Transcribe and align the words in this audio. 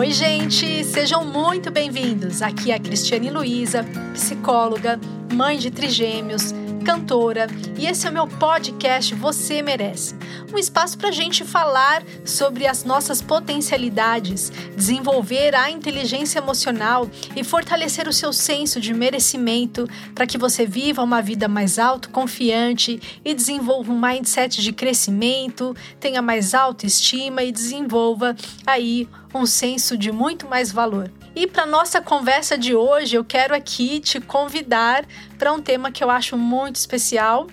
Oi, 0.00 0.12
gente! 0.12 0.82
Sejam 0.82 1.26
muito 1.26 1.70
bem-vindos! 1.70 2.40
Aqui 2.40 2.70
é 2.70 2.74
a 2.74 2.80
Cristiane 2.80 3.28
Luiza, 3.28 3.84
psicóloga, 4.14 4.98
mãe 5.30 5.58
de 5.58 5.70
trigêmeos 5.70 6.54
cantora, 6.84 7.46
e 7.78 7.86
esse 7.86 8.06
é 8.06 8.10
o 8.10 8.12
meu 8.12 8.26
podcast 8.26 9.14
Você 9.14 9.62
Merece 9.62 10.14
um 10.52 10.58
espaço 10.58 10.98
para 10.98 11.08
a 11.08 11.12
gente 11.12 11.44
falar 11.44 12.02
sobre 12.24 12.66
as 12.66 12.84
nossas 12.84 13.22
potencialidades, 13.22 14.50
desenvolver 14.76 15.54
a 15.54 15.70
inteligência 15.70 16.38
emocional 16.38 17.08
e 17.36 17.44
fortalecer 17.44 18.08
o 18.08 18.12
seu 18.12 18.32
senso 18.32 18.80
de 18.80 18.92
merecimento 18.92 19.88
para 20.14 20.26
que 20.26 20.38
você 20.38 20.66
viva 20.66 21.02
uma 21.02 21.22
vida 21.22 21.48
mais 21.48 21.78
autoconfiante 21.78 23.20
e 23.24 23.34
desenvolva 23.34 23.92
um 23.92 24.00
mindset 24.00 24.60
de 24.60 24.72
crescimento, 24.72 25.74
tenha 25.98 26.22
mais 26.22 26.54
autoestima 26.54 27.42
e 27.42 27.52
desenvolva 27.52 28.36
aí 28.66 29.08
um 29.34 29.46
senso 29.46 29.96
de 29.96 30.10
muito 30.10 30.48
mais 30.48 30.72
valor. 30.72 31.10
E 31.34 31.46
para 31.46 31.64
nossa 31.64 32.00
conversa 32.00 32.58
de 32.58 32.74
hoje, 32.74 33.16
eu 33.16 33.24
quero 33.24 33.54
aqui 33.54 34.00
te 34.00 34.20
convidar 34.20 35.06
para 35.38 35.52
um 35.52 35.62
tema 35.62 35.92
que 35.92 36.02
eu 36.02 36.10
acho 36.10 36.36
muito 36.36 36.76
especial, 36.76 37.46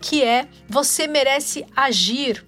que 0.00 0.22
é 0.22 0.48
você 0.68 1.06
merece 1.06 1.64
agir. 1.76 2.44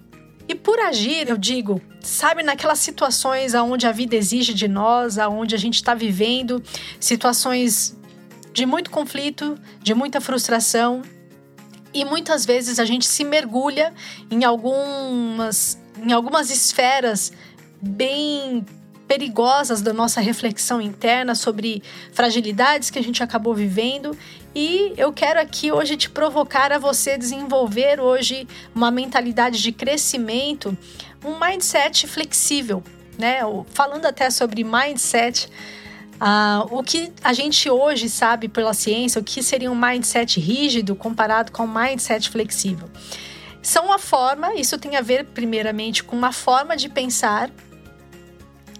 E 0.47 0.53
por 0.53 0.79
agir, 0.79 1.29
eu 1.29 1.37
digo, 1.37 1.81
sabe, 2.01 2.43
naquelas 2.43 2.79
situações 2.79 3.53
onde 3.53 3.87
a 3.87 3.91
vida 3.91 4.15
exige 4.15 4.53
de 4.53 4.67
nós, 4.67 5.17
aonde 5.17 5.55
a 5.55 5.57
gente 5.57 5.75
está 5.75 5.93
vivendo 5.93 6.61
situações 6.99 7.97
de 8.53 8.65
muito 8.65 8.91
conflito, 8.91 9.57
de 9.81 9.93
muita 9.93 10.19
frustração, 10.19 11.01
e 11.93 12.03
muitas 12.03 12.45
vezes 12.45 12.79
a 12.79 12.85
gente 12.85 13.07
se 13.07 13.23
mergulha 13.23 13.93
em 14.29 14.43
algumas, 14.43 15.81
em 15.97 16.11
algumas 16.11 16.51
esferas 16.51 17.31
bem 17.81 18.65
perigosas 19.07 19.81
da 19.81 19.93
nossa 19.93 20.19
reflexão 20.19 20.81
interna 20.81 21.33
sobre 21.33 21.81
fragilidades 22.11 22.89
que 22.89 22.99
a 22.99 23.03
gente 23.03 23.23
acabou 23.23 23.55
vivendo 23.55 24.17
e 24.53 24.93
eu 24.97 25.13
quero 25.13 25.39
aqui 25.39 25.71
hoje 25.71 25.95
te 25.95 26.09
provocar 26.09 26.71
a 26.71 26.79
você 26.79 27.17
desenvolver 27.17 27.99
hoje 27.99 28.47
uma 28.73 28.89
mentalidade 28.89 29.61
de 29.61 29.71
crescimento, 29.71 30.75
um 31.23 31.39
mindset 31.39 32.07
flexível, 32.07 32.83
né? 33.17 33.39
Falando 33.69 34.05
até 34.05 34.29
sobre 34.29 34.63
mindset, 34.63 35.49
Uh, 36.19 36.75
o 36.75 36.81
que 36.81 37.13
a 37.23 37.31
gente 37.31 37.69
hoje 37.69 38.09
sabe 38.09 38.47
pela 38.47 38.73
ciência, 38.73 39.21
o 39.21 39.23
que 39.23 39.43
seria 39.43 39.71
um 39.71 39.75
mindset 39.75 40.39
rígido 40.39 40.95
comparado 40.95 41.51
com 41.51 41.65
um 41.65 41.71
mindset 41.71 42.31
flexível? 42.31 42.89
São 43.61 43.85
uma 43.85 43.99
forma, 43.99 44.55
isso 44.55 44.79
tem 44.79 44.95
a 44.95 45.01
ver 45.01 45.25
primeiramente 45.25 46.03
com 46.03 46.15
uma 46.15 46.31
forma 46.31 46.75
de 46.75 46.89
pensar 46.89 47.51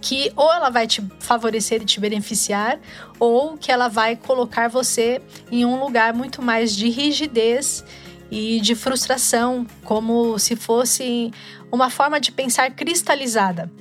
que 0.02 0.32
ou 0.36 0.52
ela 0.52 0.70
vai 0.70 0.88
te 0.88 1.04
favorecer 1.20 1.82
e 1.82 1.86
te 1.86 2.00
beneficiar, 2.00 2.80
ou 3.20 3.58
que 3.58 3.72
ela 3.72 3.88
vai 3.88 4.16
colocar 4.16 4.68
você 4.68 5.22
em 5.52 5.66
um 5.66 5.80
lugar 5.80 6.14
muito 6.14 6.42
mais 6.42 6.76
de 6.76 6.90
rigidez 6.90 7.84
e 8.30 8.60
de 8.60 8.76
frustração, 8.76 9.66
como 9.84 10.38
se 10.38 10.56
fosse 10.56 11.32
uma 11.72 11.90
forma 11.90 12.20
de 12.20 12.32
pensar 12.32 12.72
cristalizada. 12.72 13.72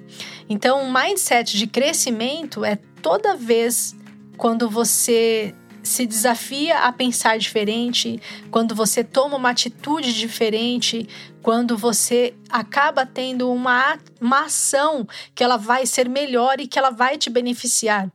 Então, 0.48 0.82
um 0.82 0.92
mindset 0.92 1.56
de 1.56 1.66
crescimento 1.66 2.64
é 2.64 2.78
toda 3.02 3.34
vez 3.34 3.96
quando 4.36 4.68
você 4.68 5.54
se 5.86 6.06
desafia 6.06 6.80
a 6.80 6.92
pensar 6.92 7.38
diferente, 7.38 8.20
quando 8.50 8.74
você 8.74 9.04
toma 9.04 9.36
uma 9.36 9.50
atitude 9.50 10.12
diferente, 10.12 11.08
quando 11.42 11.78
você 11.78 12.34
acaba 12.50 13.06
tendo 13.06 13.50
uma, 13.52 13.98
uma 14.20 14.46
ação 14.46 15.06
que 15.34 15.44
ela 15.44 15.56
vai 15.56 15.86
ser 15.86 16.08
melhor 16.08 16.60
e 16.60 16.66
que 16.66 16.78
ela 16.78 16.90
vai 16.90 17.16
te 17.16 17.30
beneficiar. 17.30 18.10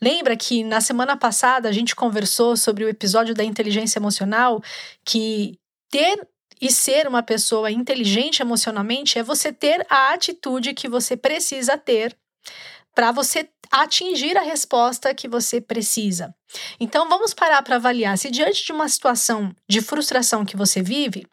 Lembra 0.00 0.36
que 0.36 0.62
na 0.62 0.80
semana 0.80 1.16
passada 1.16 1.68
a 1.68 1.72
gente 1.72 1.96
conversou 1.96 2.56
sobre 2.56 2.84
o 2.84 2.88
episódio 2.88 3.34
da 3.34 3.42
inteligência 3.42 3.98
emocional 3.98 4.62
que 5.04 5.58
ter 5.90 6.26
e 6.60 6.70
ser 6.70 7.06
uma 7.06 7.22
pessoa 7.22 7.70
inteligente 7.70 8.40
emocionalmente 8.40 9.18
é 9.18 9.22
você 9.22 9.52
ter 9.52 9.84
a 9.90 10.14
atitude 10.14 10.72
que 10.72 10.88
você 10.88 11.16
precisa 11.16 11.76
ter 11.76 12.16
para 12.96 13.12
você 13.12 13.46
atingir 13.70 14.38
a 14.38 14.42
resposta 14.42 15.14
que 15.14 15.28
você 15.28 15.60
precisa. 15.60 16.34
Então 16.80 17.06
vamos 17.10 17.34
parar 17.34 17.60
para 17.60 17.76
avaliar 17.76 18.16
se 18.16 18.30
diante 18.30 18.64
de 18.64 18.72
uma 18.72 18.88
situação 18.88 19.54
de 19.68 19.82
frustração 19.82 20.46
que 20.46 20.56
você 20.56 20.80
vive, 20.80 21.26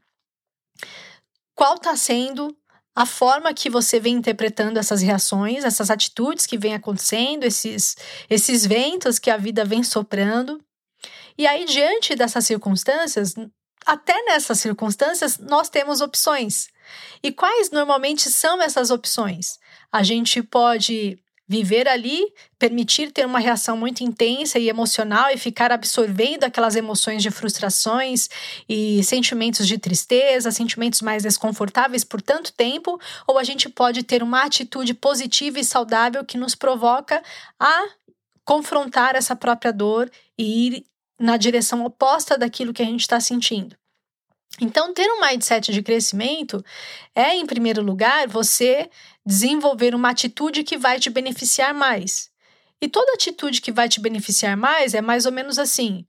qual 1.55 1.75
está 1.75 1.95
sendo 1.95 2.53
a 2.93 3.05
forma 3.05 3.53
que 3.53 3.69
você 3.69 3.97
vem 3.97 4.15
interpretando 4.15 4.77
essas 4.77 5.01
reações, 5.01 5.63
essas 5.63 5.89
atitudes 5.89 6.45
que 6.45 6.57
vem 6.57 6.73
acontecendo, 6.73 7.45
esses, 7.45 7.95
esses 8.29 8.65
ventos 8.65 9.17
que 9.17 9.31
a 9.31 9.37
vida 9.37 9.63
vem 9.63 9.83
soprando. 9.83 10.61
E 11.37 11.47
aí, 11.47 11.63
diante 11.63 12.13
dessas 12.13 12.45
circunstâncias, 12.45 13.35
até 13.85 14.21
nessas 14.23 14.59
circunstâncias, 14.59 15.37
nós 15.37 15.69
temos 15.69 16.01
opções. 16.01 16.67
E 17.23 17.31
quais 17.31 17.71
normalmente 17.71 18.29
são 18.29 18.61
essas 18.61 18.91
opções? 18.91 19.57
A 19.91 20.03
gente 20.03 20.43
pode 20.43 21.22
Viver 21.47 21.87
ali, 21.87 22.21
permitir 22.57 23.11
ter 23.11 23.25
uma 23.25 23.39
reação 23.39 23.75
muito 23.75 24.01
intensa 24.01 24.57
e 24.57 24.69
emocional 24.69 25.29
e 25.29 25.37
ficar 25.37 25.71
absorvendo 25.71 26.45
aquelas 26.45 26.75
emoções 26.75 27.21
de 27.21 27.29
frustrações 27.29 28.29
e 28.67 29.03
sentimentos 29.03 29.67
de 29.67 29.77
tristeza, 29.77 30.51
sentimentos 30.51 31.01
mais 31.01 31.23
desconfortáveis 31.23 32.03
por 32.03 32.21
tanto 32.21 32.53
tempo, 32.53 32.99
ou 33.27 33.37
a 33.37 33.43
gente 33.43 33.67
pode 33.67 34.03
ter 34.03 34.23
uma 34.23 34.43
atitude 34.43 34.93
positiva 34.93 35.59
e 35.59 35.65
saudável 35.65 36.23
que 36.23 36.37
nos 36.37 36.55
provoca 36.55 37.21
a 37.59 37.83
confrontar 38.45 39.15
essa 39.15 39.35
própria 39.35 39.73
dor 39.73 40.09
e 40.37 40.67
ir 40.67 40.85
na 41.19 41.37
direção 41.37 41.85
oposta 41.85 42.37
daquilo 42.37 42.73
que 42.73 42.81
a 42.81 42.85
gente 42.85 43.01
está 43.01 43.19
sentindo. 43.19 43.75
Então, 44.61 44.93
ter 44.93 45.09
um 45.11 45.21
mindset 45.21 45.71
de 45.71 45.81
crescimento 45.81 46.63
é, 47.15 47.35
em 47.35 47.45
primeiro 47.45 47.81
lugar, 47.81 48.27
você 48.27 48.89
desenvolver 49.25 49.95
uma 49.95 50.09
atitude 50.09 50.63
que 50.63 50.77
vai 50.77 50.99
te 50.99 51.09
beneficiar 51.09 51.73
mais. 51.73 52.31
E 52.81 52.87
toda 52.87 53.13
atitude 53.13 53.61
que 53.61 53.71
vai 53.71 53.87
te 53.87 53.99
beneficiar 53.99 54.57
mais 54.57 54.93
é 54.93 55.01
mais 55.01 55.25
ou 55.25 55.31
menos 55.31 55.57
assim. 55.57 56.05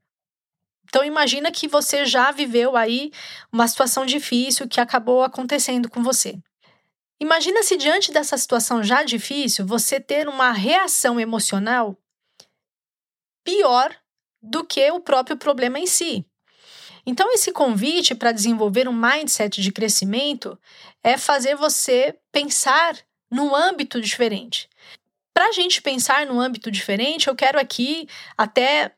Então 0.87 1.03
imagina 1.03 1.51
que 1.51 1.67
você 1.67 2.05
já 2.05 2.31
viveu 2.31 2.75
aí 2.75 3.11
uma 3.51 3.67
situação 3.67 4.05
difícil 4.05 4.67
que 4.67 4.79
acabou 4.79 5.23
acontecendo 5.23 5.89
com 5.89 6.03
você. 6.03 6.37
Imagina 7.19 7.63
se 7.63 7.77
diante 7.77 8.11
dessa 8.11 8.37
situação 8.37 8.83
já 8.83 9.03
difícil, 9.03 9.65
você 9.65 9.99
ter 9.99 10.27
uma 10.27 10.51
reação 10.51 11.19
emocional 11.19 11.97
pior 13.43 13.95
do 14.41 14.63
que 14.65 14.91
o 14.91 14.99
próprio 14.99 15.37
problema 15.37 15.79
em 15.79 15.87
si. 15.87 16.25
Então, 17.05 17.31
esse 17.33 17.51
convite 17.51 18.15
para 18.15 18.31
desenvolver 18.31 18.87
um 18.87 18.93
mindset 18.93 19.61
de 19.61 19.71
crescimento 19.71 20.57
é 21.03 21.17
fazer 21.17 21.55
você 21.55 22.15
pensar 22.31 22.97
num 23.29 23.55
âmbito 23.55 24.01
diferente. 24.01 24.67
Para 25.33 25.49
a 25.49 25.51
gente 25.51 25.81
pensar 25.81 26.25
num 26.25 26.39
âmbito 26.39 26.71
diferente, 26.71 27.27
eu 27.27 27.35
quero 27.35 27.59
aqui 27.59 28.07
até 28.37 28.91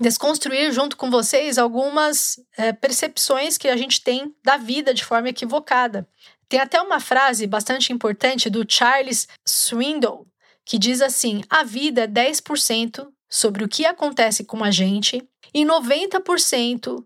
desconstruir 0.00 0.72
junto 0.72 0.96
com 0.96 1.10
vocês 1.10 1.58
algumas 1.58 2.40
é, 2.56 2.72
percepções 2.72 3.58
que 3.58 3.68
a 3.68 3.76
gente 3.76 4.00
tem 4.00 4.34
da 4.42 4.56
vida 4.56 4.94
de 4.94 5.04
forma 5.04 5.28
equivocada. 5.28 6.08
Tem 6.48 6.58
até 6.58 6.80
uma 6.80 6.98
frase 6.98 7.46
bastante 7.46 7.92
importante 7.92 8.48
do 8.48 8.64
Charles 8.66 9.28
Swindoll 9.44 10.26
que 10.64 10.78
diz 10.78 11.02
assim: 11.02 11.42
a 11.50 11.64
vida 11.64 12.02
é 12.02 12.06
10% 12.06 13.08
sobre 13.28 13.64
o 13.64 13.68
que 13.68 13.84
acontece 13.84 14.44
com 14.44 14.62
a 14.62 14.70
gente 14.70 15.20
e 15.52 15.64
90% 15.64 17.04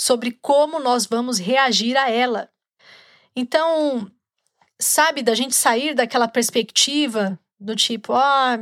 sobre 0.00 0.32
como 0.40 0.80
nós 0.80 1.04
vamos 1.04 1.38
reagir 1.38 1.94
a 1.94 2.10
ela. 2.10 2.48
Então, 3.36 4.10
sabe, 4.78 5.22
da 5.22 5.34
gente 5.34 5.54
sair 5.54 5.94
daquela 5.94 6.26
perspectiva 6.26 7.38
do 7.60 7.76
tipo, 7.76 8.14
ah, 8.14 8.58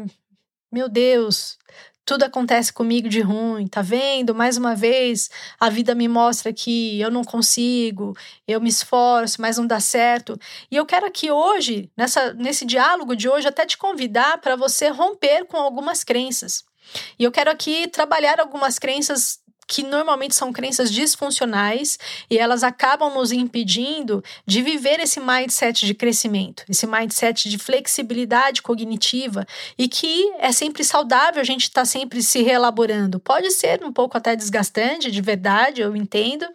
meu 0.72 0.88
Deus, 0.88 1.56
tudo 2.04 2.24
acontece 2.24 2.72
comigo 2.72 3.08
de 3.08 3.20
ruim, 3.20 3.68
tá 3.68 3.82
vendo? 3.82 4.34
Mais 4.34 4.56
uma 4.56 4.74
vez, 4.74 5.30
a 5.60 5.70
vida 5.70 5.94
me 5.94 6.08
mostra 6.08 6.52
que 6.52 7.00
eu 7.00 7.08
não 7.08 7.22
consigo, 7.22 8.16
eu 8.44 8.60
me 8.60 8.68
esforço, 8.68 9.40
mas 9.40 9.58
não 9.58 9.66
dá 9.66 9.78
certo. 9.78 10.36
E 10.68 10.74
eu 10.74 10.84
quero 10.84 11.06
aqui 11.06 11.30
hoje, 11.30 11.88
nessa, 11.96 12.32
nesse 12.34 12.64
diálogo 12.64 13.14
de 13.14 13.28
hoje, 13.28 13.46
até 13.46 13.64
te 13.64 13.78
convidar 13.78 14.38
para 14.38 14.56
você 14.56 14.88
romper 14.88 15.44
com 15.44 15.56
algumas 15.56 16.02
crenças. 16.02 16.64
E 17.16 17.22
eu 17.22 17.30
quero 17.30 17.48
aqui 17.48 17.86
trabalhar 17.86 18.40
algumas 18.40 18.76
crenças 18.76 19.38
que 19.68 19.82
normalmente 19.82 20.34
são 20.34 20.50
crenças 20.50 20.90
disfuncionais 20.90 21.98
e 22.30 22.38
elas 22.38 22.64
acabam 22.64 23.12
nos 23.12 23.30
impedindo 23.30 24.24
de 24.46 24.62
viver 24.62 24.98
esse 24.98 25.20
mindset 25.20 25.84
de 25.84 25.92
crescimento, 25.92 26.64
esse 26.68 26.86
mindset 26.86 27.50
de 27.50 27.58
flexibilidade 27.58 28.62
cognitiva 28.62 29.46
e 29.76 29.86
que 29.86 30.32
é 30.38 30.50
sempre 30.50 30.82
saudável 30.82 31.42
a 31.42 31.44
gente 31.44 31.64
estar 31.64 31.82
tá 31.82 31.84
sempre 31.84 32.22
se 32.22 32.42
reelaborando. 32.42 33.20
Pode 33.20 33.50
ser 33.50 33.84
um 33.84 33.92
pouco 33.92 34.16
até 34.16 34.34
desgastante, 34.34 35.10
de 35.10 35.20
verdade, 35.20 35.82
eu 35.82 35.94
entendo, 35.94 36.46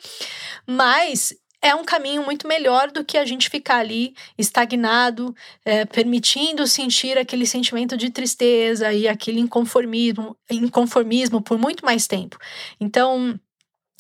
mas 0.65 1.35
é 1.63 1.73
um 1.73 1.85
caminho 1.85 2.23
muito 2.25 2.45
melhor 2.45 2.91
do 2.91 3.05
que 3.05 3.17
a 3.17 3.25
gente 3.25 3.49
ficar 3.49 3.77
ali 3.77 4.13
estagnado, 4.37 5.33
é, 5.63 5.85
permitindo 5.85 6.67
sentir 6.67 7.17
aquele 7.17 7.45
sentimento 7.45 7.95
de 7.95 8.09
tristeza 8.09 8.91
e 8.91 9.07
aquele 9.07 9.39
inconformismo, 9.39 10.35
inconformismo 10.51 11.41
por 11.41 11.57
muito 11.57 11.85
mais 11.85 12.05
tempo. 12.05 12.37
Então, 12.81 13.39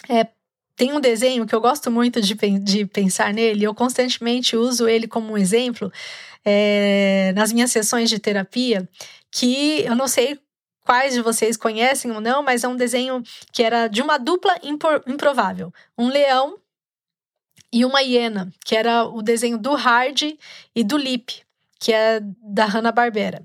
é, 0.09 0.27
tem 0.75 0.91
um 0.91 0.99
desenho 0.99 1.47
que 1.47 1.55
eu 1.55 1.61
gosto 1.61 1.89
muito 1.89 2.21
de, 2.21 2.35
de 2.59 2.85
pensar 2.85 3.33
nele, 3.33 3.63
eu 3.63 3.73
constantemente 3.73 4.57
uso 4.57 4.85
ele 4.85 5.07
como 5.07 5.31
um 5.31 5.37
exemplo 5.37 5.89
é, 6.43 7.31
nas 7.33 7.53
minhas 7.53 7.71
sessões 7.71 8.09
de 8.09 8.19
terapia, 8.19 8.89
que 9.31 9.83
eu 9.85 9.95
não 9.95 10.09
sei 10.09 10.37
quais 10.81 11.13
de 11.13 11.21
vocês 11.21 11.55
conhecem 11.55 12.11
ou 12.11 12.19
não, 12.19 12.43
mas 12.43 12.65
é 12.65 12.67
um 12.67 12.75
desenho 12.75 13.23
que 13.53 13.63
era 13.63 13.87
de 13.87 14.01
uma 14.01 14.17
dupla 14.17 14.59
improvável. 15.07 15.73
Um 15.97 16.09
leão 16.09 16.57
e 17.73 17.83
uma 17.83 18.01
hiena, 18.01 18.53
que 18.63 18.75
era 18.75 19.03
o 19.03 19.23
desenho 19.23 19.57
do 19.57 19.73
Hard 19.73 20.21
e 20.75 20.83
do 20.83 20.95
Lip, 20.95 21.41
que 21.79 21.91
é 21.91 22.21
da 22.21 22.65
Hanna-Barbera. 22.65 23.41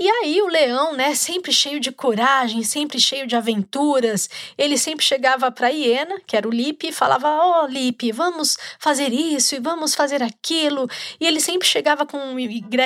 E 0.00 0.08
aí 0.08 0.40
o 0.40 0.46
leão, 0.46 0.92
né, 0.94 1.12
sempre 1.12 1.52
cheio 1.52 1.80
de 1.80 1.90
coragem, 1.90 2.62
sempre 2.62 3.00
cheio 3.00 3.26
de 3.26 3.34
aventuras, 3.34 4.30
ele 4.56 4.78
sempre 4.78 5.04
chegava 5.04 5.50
para 5.50 5.66
a 5.66 5.70
hiena, 5.70 6.20
que 6.24 6.36
era 6.36 6.46
o 6.46 6.52
Lipe, 6.52 6.86
e 6.88 6.92
falava: 6.92 7.28
"Ó, 7.28 7.64
oh, 7.64 7.66
Lipe, 7.66 8.12
vamos 8.12 8.56
fazer 8.78 9.12
isso 9.12 9.56
e 9.56 9.58
vamos 9.58 9.96
fazer 9.96 10.22
aquilo". 10.22 10.88
E 11.20 11.26
ele 11.26 11.40
sempre 11.40 11.66
chegava 11.66 12.06
com 12.06 12.38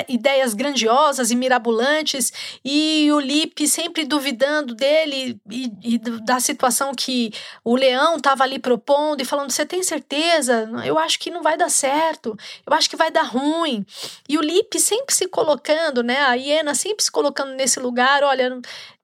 ideias 0.09 0.55
grandiosas 0.55 1.31
e 1.31 1.37
mirabolantes, 1.37 2.32
e 2.64 3.11
o 3.12 3.20
Lipe 3.20 3.69
sempre 3.69 4.06
duvidando 4.06 4.75
dele 4.75 5.38
e, 5.50 5.70
e 5.85 5.99
da 5.99 6.41
situação 6.41 6.93
que 6.94 7.31
o 7.62 7.76
leão 7.76 8.17
estava 8.17 8.43
ali 8.43 8.58
propondo 8.58 9.20
e 9.20 9.25
falando: 9.26 9.50
"Você 9.50 9.67
tem 9.67 9.82
certeza? 9.82 10.67
Eu 10.82 10.99
acho 10.99 11.19
que 11.19 11.31
não 11.31 11.43
vai 11.43 11.58
dar 11.58 11.69
certo. 11.70 12.35
Eu 12.67 12.73
acho 12.73 12.88
que 12.88 12.97
vai 12.97 13.11
dar 13.11 13.25
ruim". 13.25 13.85
E 14.26 14.38
o 14.38 14.41
Lipe 14.41 14.81
sempre 14.81 15.15
se 15.15 15.29
colocando, 15.29 16.03
né, 16.03 16.23
a 16.23 16.35
hiena 16.35 16.75
sempre 16.75 17.02
se 17.03 17.11
colocando 17.11 17.55
nesse 17.55 17.81
lugar, 17.81 18.23
olha, 18.25 18.61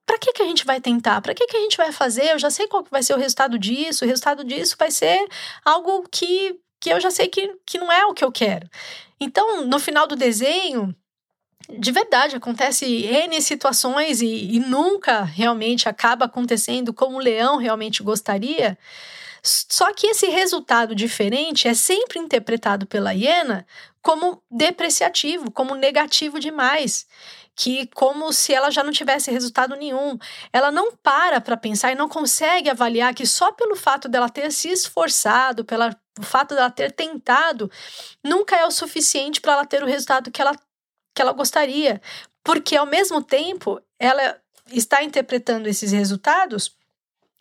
para 0.09 0.17
que, 0.17 0.33
que 0.33 0.41
a 0.41 0.45
gente 0.45 0.65
vai 0.65 0.81
tentar? 0.81 1.21
Para 1.21 1.35
que, 1.35 1.45
que 1.45 1.55
a 1.55 1.59
gente 1.59 1.77
vai 1.77 1.91
fazer? 1.91 2.31
Eu 2.31 2.39
já 2.39 2.49
sei 2.49 2.67
qual 2.67 2.83
vai 2.89 3.03
ser 3.03 3.13
o 3.13 3.17
resultado 3.17 3.59
disso. 3.59 4.03
O 4.03 4.07
resultado 4.07 4.43
disso 4.43 4.75
vai 4.77 4.89
ser 4.89 5.23
algo 5.63 6.03
que, 6.11 6.59
que 6.79 6.89
eu 6.89 6.99
já 6.99 7.11
sei 7.11 7.27
que, 7.27 7.55
que 7.63 7.77
não 7.77 7.91
é 7.91 8.05
o 8.07 8.13
que 8.15 8.23
eu 8.23 8.31
quero. 8.31 8.67
Então, 9.19 9.65
no 9.67 9.77
final 9.77 10.07
do 10.07 10.15
desenho, 10.15 10.95
de 11.77 11.91
verdade, 11.91 12.35
acontece 12.35 12.85
N 12.85 13.39
situações 13.39 14.19
e, 14.21 14.55
e 14.55 14.59
nunca 14.59 15.23
realmente 15.23 15.87
acaba 15.87 16.25
acontecendo 16.25 16.91
como 16.91 17.17
o 17.17 17.21
leão 17.21 17.57
realmente 17.57 18.01
gostaria. 18.01 18.75
Só 19.43 19.93
que 19.93 20.07
esse 20.07 20.25
resultado 20.27 20.95
diferente 20.95 21.67
é 21.67 21.75
sempre 21.75 22.17
interpretado 22.17 22.87
pela 22.87 23.11
hiena 23.11 23.63
como 24.01 24.41
depreciativo, 24.49 25.51
como 25.51 25.75
negativo 25.75 26.39
demais 26.39 27.05
que 27.59 27.87
como 27.87 28.31
se 28.31 28.53
ela 28.53 28.71
já 28.71 28.81
não 28.81 28.93
tivesse 28.93 29.29
resultado 29.29 29.75
nenhum. 29.75 30.17
Ela 30.53 30.71
não 30.71 30.95
para 30.95 31.41
para 31.41 31.57
pensar 31.57 31.91
e 31.91 31.95
não 31.95 32.07
consegue 32.07 32.69
avaliar 32.69 33.13
que 33.13 33.25
só 33.25 33.51
pelo 33.51 33.75
fato 33.75 34.07
dela 34.07 34.29
ter 34.29 34.49
se 34.49 34.69
esforçado, 34.69 35.65
pelo 35.65 35.93
fato 36.21 36.55
dela 36.55 36.71
ter 36.71 36.93
tentado, 36.93 37.69
nunca 38.23 38.55
é 38.55 38.65
o 38.65 38.71
suficiente 38.71 39.41
para 39.41 39.51
ela 39.51 39.65
ter 39.65 39.83
o 39.83 39.85
resultado 39.85 40.31
que 40.31 40.41
ela, 40.41 40.55
que 41.13 41.21
ela 41.21 41.33
gostaria. 41.33 42.01
Porque 42.45 42.77
ao 42.77 42.85
mesmo 42.85 43.21
tempo, 43.21 43.81
ela 43.99 44.39
está 44.71 45.03
interpretando 45.03 45.67
esses 45.67 45.91
resultados 45.91 46.73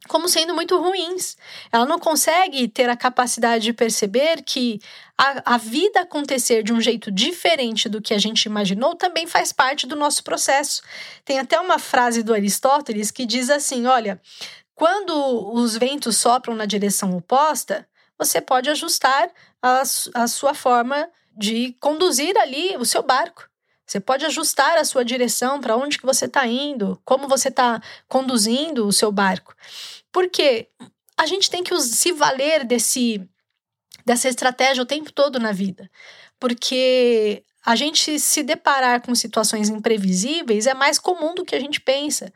como 0.06 0.28
sendo 0.28 0.54
muito 0.54 0.78
ruins. 0.78 1.36
Ela 1.72 1.84
não 1.84 1.98
consegue 1.98 2.68
ter 2.68 2.88
a 2.88 2.96
capacidade 2.96 3.64
de 3.64 3.72
perceber 3.72 4.42
que 4.42 4.80
a, 5.16 5.54
a, 5.54 5.56
vida 5.58 6.00
acontecer 6.00 6.62
de 6.62 6.72
um 6.72 6.80
jeito 6.80 7.10
diferente 7.10 7.88
do 7.88 8.00
que 8.00 8.14
a 8.14 8.18
gente 8.18 8.44
imaginou 8.44 8.94
também 8.94 9.26
faz 9.26 9.52
parte 9.52 9.86
do 9.86 9.96
nosso 9.96 10.22
processo. 10.22 10.82
Tem 11.24 11.38
até 11.38 11.58
uma 11.58 11.78
frase 11.78 12.22
do 12.22 12.32
Aristóteles 12.32 13.10
que 13.10 13.26
diz 13.26 13.50
assim: 13.50 13.86
olha, 13.86 14.20
quando 14.74 15.12
os 15.52 15.76
ventos 15.76 16.16
sopram 16.16 16.54
na 16.54 16.64
direção 16.64 17.16
oposta, 17.16 17.86
você 18.16 18.40
pode 18.40 18.70
ajustar 18.70 19.28
a, 19.60 19.82
a 20.14 20.26
sua 20.28 20.54
forma 20.54 21.08
de 21.36 21.76
conduzir 21.80 22.36
ali 22.38 22.76
o 22.76 22.84
seu 22.84 23.02
barco. 23.02 23.47
Você 23.88 23.98
pode 23.98 24.26
ajustar 24.26 24.76
a 24.76 24.84
sua 24.84 25.02
direção 25.02 25.58
para 25.62 25.74
onde 25.74 25.96
que 25.96 26.04
você 26.04 26.26
está 26.26 26.46
indo, 26.46 27.00
como 27.06 27.26
você 27.26 27.48
está 27.48 27.82
conduzindo 28.06 28.86
o 28.86 28.92
seu 28.92 29.10
barco. 29.10 29.54
Porque 30.12 30.68
a 31.16 31.24
gente 31.24 31.48
tem 31.48 31.64
que 31.64 31.74
se 31.80 32.12
valer 32.12 32.66
desse, 32.66 33.26
dessa 34.04 34.28
estratégia 34.28 34.82
o 34.82 34.86
tempo 34.86 35.10
todo 35.10 35.40
na 35.40 35.52
vida. 35.52 35.90
Porque 36.38 37.42
a 37.64 37.74
gente 37.74 38.18
se 38.20 38.42
deparar 38.42 39.00
com 39.00 39.14
situações 39.14 39.70
imprevisíveis 39.70 40.66
é 40.66 40.74
mais 40.74 40.98
comum 40.98 41.34
do 41.34 41.44
que 41.44 41.56
a 41.56 41.60
gente 41.60 41.80
pensa. 41.80 42.30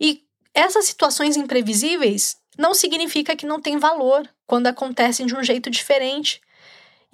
E 0.00 0.24
essas 0.52 0.86
situações 0.86 1.36
imprevisíveis 1.36 2.36
não 2.58 2.74
significa 2.74 3.36
que 3.36 3.46
não 3.46 3.60
tem 3.60 3.78
valor 3.78 4.28
quando 4.44 4.66
acontecem 4.66 5.24
de 5.24 5.36
um 5.36 5.42
jeito 5.42 5.70
diferente. 5.70 6.40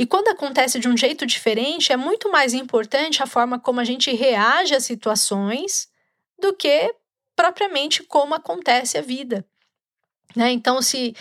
E 0.01 0.07
quando 0.07 0.29
acontece 0.29 0.79
de 0.79 0.89
um 0.89 0.97
jeito 0.97 1.27
diferente, 1.27 1.93
é 1.93 1.97
muito 1.97 2.33
mais 2.33 2.55
importante 2.55 3.23
a 3.23 3.27
forma 3.27 3.61
como 3.61 3.81
a 3.81 3.85
gente 3.85 4.11
reage 4.17 4.75
às 4.75 4.87
situações 4.87 5.91
do 6.39 6.55
que 6.55 6.95
propriamente 7.37 8.03
como 8.05 8.35
acontece 8.35 8.97
a 8.97 9.03
vida. 9.03 9.45
Né? 10.35 10.53
Então, 10.53 10.81
se, 10.81 11.15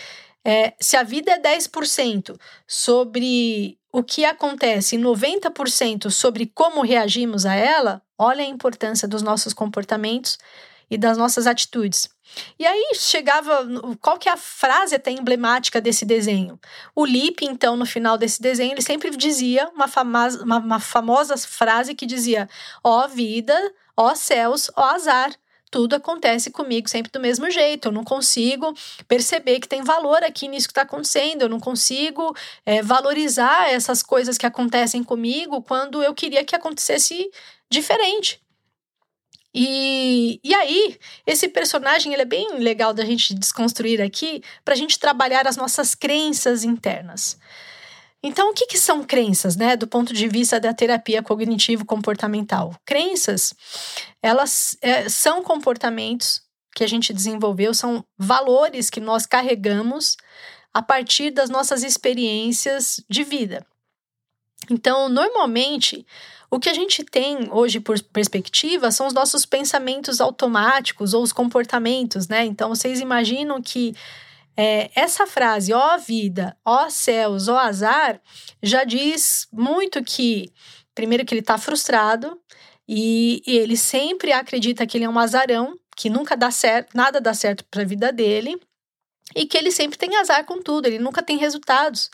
é, 0.46 0.74
se 0.80 0.96
a 0.96 1.04
vida 1.04 1.30
é 1.34 1.38
10% 1.38 2.40
sobre 2.66 3.78
o 3.92 4.02
que 4.02 4.24
acontece 4.24 4.96
e 4.96 5.00
90% 5.00 6.10
sobre 6.10 6.46
como 6.46 6.82
reagimos 6.82 7.46
a 7.46 7.56
ela, 7.56 8.02
olha 8.18 8.46
a 8.46 8.48
importância 8.48 9.10
dos 9.10 9.22
nossos 9.22 9.54
comportamentos 9.54 10.40
e 10.90 10.98
das 10.98 11.18
nossas 11.18 11.48
atitudes. 11.48 12.10
E 12.58 12.66
aí 12.66 12.92
chegava, 12.96 13.68
qual 14.02 14.18
que 14.18 14.30
é 14.30 14.32
a 14.32 14.38
frase 14.38 14.96
até 14.96 15.12
emblemática 15.12 15.82
desse 15.82 16.06
desenho? 16.06 16.60
O 16.96 17.06
Lipe, 17.06 17.46
então, 17.46 17.76
no 17.76 17.86
final 17.86 18.18
desse 18.18 18.42
desenho, 18.42 18.74
ele 18.74 18.82
sempre 18.82 19.10
dizia 19.16 19.70
uma 19.70 19.88
famosa, 19.88 20.44
uma, 20.44 20.58
uma 20.58 20.80
famosa 20.80 21.38
frase 21.38 21.96
que 21.96 22.06
dizia: 22.06 22.48
ó 22.84 23.08
vida, 23.08 23.56
ó 23.96 24.14
céus, 24.16 24.70
ó 24.76 24.84
azar. 24.84 25.32
Tudo 25.72 25.96
acontece 25.96 26.50
comigo 26.50 26.90
sempre 26.90 27.12
do 27.12 27.20
mesmo 27.20 27.50
jeito. 27.52 27.90
Eu 27.90 27.92
não 27.92 28.04
consigo 28.04 28.74
perceber 29.08 29.60
que 29.60 29.68
tem 29.68 29.84
valor 29.84 30.24
aqui 30.24 30.48
nisso 30.48 30.68
que 30.68 30.72
está 30.72 30.82
acontecendo. 30.82 31.44
Eu 31.44 31.50
não 31.50 31.60
consigo 31.60 32.36
é, 32.66 32.82
valorizar 32.82 33.70
essas 33.72 34.02
coisas 34.02 34.36
que 34.36 34.48
acontecem 34.48 35.04
comigo 35.04 35.62
quando 35.62 36.02
eu 36.02 36.14
queria 36.16 36.44
que 36.44 36.56
acontecesse 36.56 37.30
diferente. 37.70 38.42
E, 39.54 40.40
e 40.44 40.54
aí, 40.54 40.98
esse 41.26 41.48
personagem 41.48 42.14
ele 42.14 42.22
é 42.22 42.26
bem 42.26 42.60
legal 42.60 42.94
da 42.94 43.04
gente 43.04 43.34
desconstruir 43.34 44.02
aqui 44.02 44.44
para 44.64 44.74
a 44.74 44.78
gente 44.78 45.00
trabalhar 45.00 45.48
as 45.48 45.58
nossas 45.58 45.96
crenças 45.96 46.64
internas. 46.64 47.38
Então, 48.22 48.52
o 48.52 48.54
que, 48.54 48.68
que 48.68 48.78
são 48.78 49.04
crenças, 49.04 49.56
né, 49.56 49.78
do 49.78 49.88
ponto 49.88 50.14
de 50.14 50.28
vista 50.28 50.60
da 50.60 50.74
terapia 50.74 51.24
cognitivo-comportamental? 51.24 52.76
Crenças, 52.86 53.54
elas 54.22 54.78
é, 54.82 55.08
são 55.08 55.42
comportamentos 55.42 56.42
que 56.76 56.84
a 56.84 56.88
gente 56.88 57.14
desenvolveu, 57.14 57.74
são 57.74 58.06
valores 58.18 58.90
que 58.90 59.00
nós 59.00 59.26
carregamos 59.26 60.18
a 60.74 60.82
partir 60.82 61.32
das 61.32 61.50
nossas 61.50 61.82
experiências 61.82 63.02
de 63.10 63.24
vida. 63.24 63.66
Então, 64.70 65.10
normalmente, 65.10 66.06
o 66.52 66.60
que 66.60 66.70
a 66.70 66.74
gente 66.74 67.04
tem 67.04 67.52
hoje 67.52 67.80
por 67.80 68.02
perspectiva 68.02 68.92
são 68.92 69.08
os 69.08 69.14
nossos 69.14 69.46
pensamentos 69.46 70.20
automáticos 70.20 71.14
ou 71.14 71.22
os 71.22 71.32
comportamentos, 71.32 72.28
né? 72.28 72.46
Então 72.46 72.70
vocês 72.70 73.00
imaginam 73.00 73.62
que 73.62 73.96
é, 74.58 74.90
essa 74.96 75.26
frase, 75.28 75.72
ó 75.72 75.98
vida, 75.98 76.58
ó 76.66 76.90
céus, 76.90 77.48
ó 77.48 77.58
azar, 77.58 78.20
já 78.62 78.84
diz 78.84 79.48
muito 79.54 80.04
que, 80.04 80.52
primeiro, 80.94 81.24
que 81.24 81.34
ele 81.34 81.42
está 81.42 81.58
frustrado 81.58 82.38
e, 82.88 83.42
e 83.46 83.58
ele 83.58 83.78
sempre 83.78 84.34
acredita 84.34 84.86
que 84.86 84.98
ele 84.98 85.06
é 85.06 85.10
um 85.10 85.20
azarão, 85.20 85.78
que 85.96 86.10
nunca 86.10 86.36
dá 86.36 86.52
certo, 86.52 86.96
nada 86.96 87.22
dá 87.22 87.34
certo 87.34 87.64
para 87.70 87.84
a 87.84 87.86
vida 87.86 88.12
dele 88.12 88.60
e 89.36 89.46
que 89.46 89.58
ele 89.58 89.72
sempre 89.72 89.98
tem 89.98 90.16
azar 90.18 90.44
com 90.46 90.62
tudo, 90.62 90.88
ele 90.88 91.00
nunca 91.00 91.22
tem 91.22 91.38
resultados, 91.38 92.10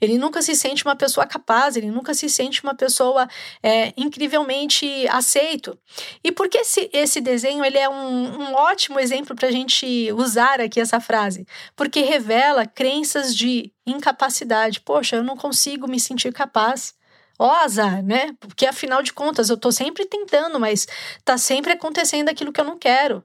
ele 0.00 0.18
nunca 0.18 0.40
se 0.40 0.54
sente 0.54 0.84
uma 0.84 0.96
pessoa 0.96 1.26
capaz, 1.26 1.76
ele 1.76 1.90
nunca 1.90 2.14
se 2.14 2.28
sente 2.28 2.62
uma 2.62 2.74
pessoa 2.74 3.28
é, 3.62 3.92
incrivelmente 3.96 5.06
aceito. 5.08 5.78
E 6.22 6.30
por 6.30 6.48
que 6.48 6.58
esse, 6.58 6.88
esse 6.92 7.20
desenho 7.20 7.64
ele 7.64 7.78
é 7.78 7.88
um, 7.88 8.42
um 8.42 8.54
ótimo 8.54 9.00
exemplo 9.00 9.34
para 9.34 9.48
a 9.48 9.52
gente 9.52 10.12
usar 10.12 10.60
aqui 10.60 10.80
essa 10.80 11.00
frase? 11.00 11.46
Porque 11.74 12.00
revela 12.02 12.66
crenças 12.66 13.34
de 13.34 13.72
incapacidade. 13.86 14.80
Poxa, 14.80 15.16
eu 15.16 15.24
não 15.24 15.36
consigo 15.36 15.88
me 15.88 15.98
sentir 15.98 16.32
capaz. 16.32 16.94
Ó, 17.38 17.50
azar, 17.50 18.02
né? 18.02 18.34
Porque 18.38 18.66
afinal 18.66 19.02
de 19.02 19.14
contas 19.14 19.48
eu 19.48 19.56
estou 19.56 19.72
sempre 19.72 20.04
tentando, 20.04 20.60
mas 20.60 20.86
está 21.18 21.38
sempre 21.38 21.72
acontecendo 21.72 22.28
aquilo 22.28 22.52
que 22.52 22.60
eu 22.60 22.64
não 22.64 22.78
quero. 22.78 23.24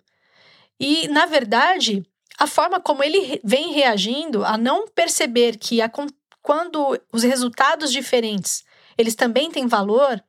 E, 0.79 1.07
na 1.09 1.25
verdade, 1.25 2.05
a 2.37 2.47
forma 2.47 2.79
como 2.79 3.03
ele 3.03 3.39
vem 3.43 3.71
reagindo 3.71 4.43
a 4.43 4.57
não 4.57 4.87
perceber 4.87 5.57
que 5.57 5.81
a, 5.81 5.91
quando 6.41 6.99
os 7.11 7.23
resultados 7.23 7.91
diferentes, 7.91 8.63
eles 8.97 9.15
também 9.15 9.49
têm 9.49 9.67
valor, 9.67 10.23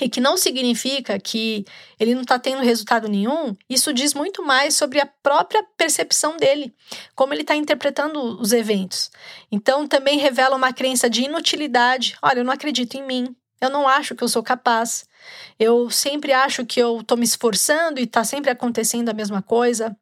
e 0.00 0.08
que 0.08 0.20
não 0.20 0.36
significa 0.36 1.18
que 1.18 1.64
ele 1.98 2.14
não 2.14 2.22
está 2.22 2.38
tendo 2.38 2.62
resultado 2.62 3.08
nenhum, 3.08 3.56
isso 3.68 3.92
diz 3.92 4.14
muito 4.14 4.44
mais 4.44 4.74
sobre 4.74 5.00
a 5.00 5.06
própria 5.06 5.64
percepção 5.76 6.36
dele, 6.36 6.74
como 7.14 7.34
ele 7.34 7.42
está 7.42 7.56
interpretando 7.56 8.40
os 8.40 8.52
eventos. 8.52 9.10
Então, 9.50 9.86
também 9.86 10.18
revela 10.18 10.56
uma 10.56 10.72
crença 10.72 11.10
de 11.10 11.22
inutilidade. 11.22 12.16
Olha, 12.22 12.40
eu 12.40 12.44
não 12.44 12.52
acredito 12.52 12.94
em 12.94 13.02
mim, 13.02 13.34
eu 13.60 13.70
não 13.70 13.88
acho 13.88 14.14
que 14.14 14.22
eu 14.22 14.28
sou 14.28 14.42
capaz, 14.42 15.04
eu 15.58 15.90
sempre 15.90 16.32
acho 16.32 16.64
que 16.64 16.80
eu 16.80 17.00
estou 17.00 17.18
me 17.18 17.24
esforçando 17.24 17.98
e 17.98 18.04
está 18.04 18.22
sempre 18.22 18.50
acontecendo 18.50 19.08
a 19.08 19.14
mesma 19.14 19.42
coisa. 19.42 19.96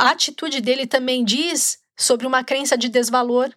A 0.00 0.12
atitude 0.12 0.62
dele 0.62 0.86
também 0.86 1.22
diz 1.22 1.78
sobre 1.94 2.26
uma 2.26 2.42
crença 2.42 2.74
de 2.74 2.88
desvalor, 2.88 3.50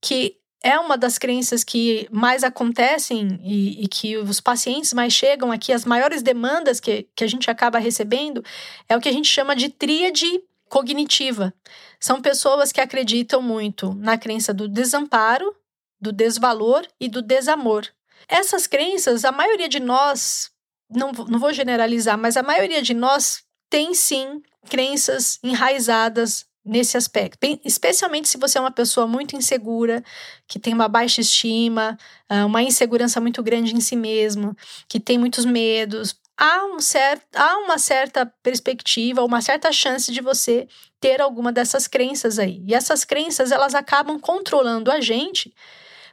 que 0.00 0.36
é 0.62 0.78
uma 0.78 0.96
das 0.96 1.18
crenças 1.18 1.64
que 1.64 2.08
mais 2.12 2.44
acontecem 2.44 3.40
e, 3.42 3.82
e, 3.82 3.88
que 3.88 4.16
os 4.16 4.40
pacientes 4.40 4.92
mais 4.92 5.12
chegam 5.12 5.50
aqui, 5.50 5.72
as 5.72 5.84
maiores 5.84 6.22
demandas 6.22 6.78
que, 6.78 7.08
que 7.12 7.24
a 7.24 7.26
gente 7.26 7.50
acaba 7.50 7.80
recebendo, 7.80 8.40
é 8.88 8.96
o 8.96 9.00
que 9.00 9.08
a 9.08 9.12
gente 9.12 9.28
chama 9.28 9.56
de 9.56 9.68
tríade 9.68 10.40
cognitiva. 10.68 11.52
São 11.98 12.22
pessoas 12.22 12.70
que 12.70 12.80
acreditam 12.80 13.42
muito 13.42 13.92
na 13.94 14.16
crença 14.16 14.54
do 14.54 14.68
desamparo, 14.68 15.56
do 16.00 16.12
desvalor 16.12 16.86
e 17.00 17.08
do 17.08 17.20
desamor. 17.20 17.84
Essas 18.28 18.68
crenças, 18.68 19.24
a 19.24 19.32
maioria 19.32 19.68
de 19.68 19.80
nós, 19.80 20.52
não, 20.88 21.10
não 21.10 21.40
vou 21.40 21.52
generalizar, 21.52 22.16
mas 22.16 22.36
a 22.36 22.44
maioria 22.44 22.80
de 22.80 22.94
nós 22.94 23.42
tem 23.68 23.92
sim 23.92 24.40
crenças 24.68 25.38
enraizadas 25.42 26.46
nesse 26.64 26.96
aspecto. 26.96 27.38
Especialmente 27.64 28.28
se 28.28 28.36
você 28.36 28.58
é 28.58 28.60
uma 28.60 28.70
pessoa 28.70 29.06
muito 29.06 29.34
insegura, 29.34 30.04
que 30.46 30.58
tem 30.58 30.74
uma 30.74 30.88
baixa 30.88 31.20
estima, 31.20 31.96
ah, 32.28 32.44
uma 32.44 32.62
insegurança 32.62 33.20
muito 33.20 33.42
grande 33.42 33.74
em 33.74 33.80
si 33.80 33.96
mesmo, 33.96 34.56
que 34.86 35.00
tem 35.00 35.18
muitos 35.18 35.44
medos. 35.44 36.14
Há, 36.36 36.66
um 36.66 36.78
certo, 36.78 37.24
há 37.34 37.58
uma 37.58 37.78
certa 37.78 38.26
perspectiva, 38.42 39.24
uma 39.24 39.40
certa 39.40 39.72
chance 39.72 40.12
de 40.12 40.20
você 40.20 40.68
ter 41.00 41.20
alguma 41.20 41.50
dessas 41.50 41.88
crenças 41.88 42.38
aí. 42.38 42.62
E 42.66 42.74
essas 42.74 43.04
crenças, 43.04 43.50
elas 43.50 43.74
acabam 43.74 44.20
controlando 44.20 44.90
a 44.90 45.00
gente 45.00 45.52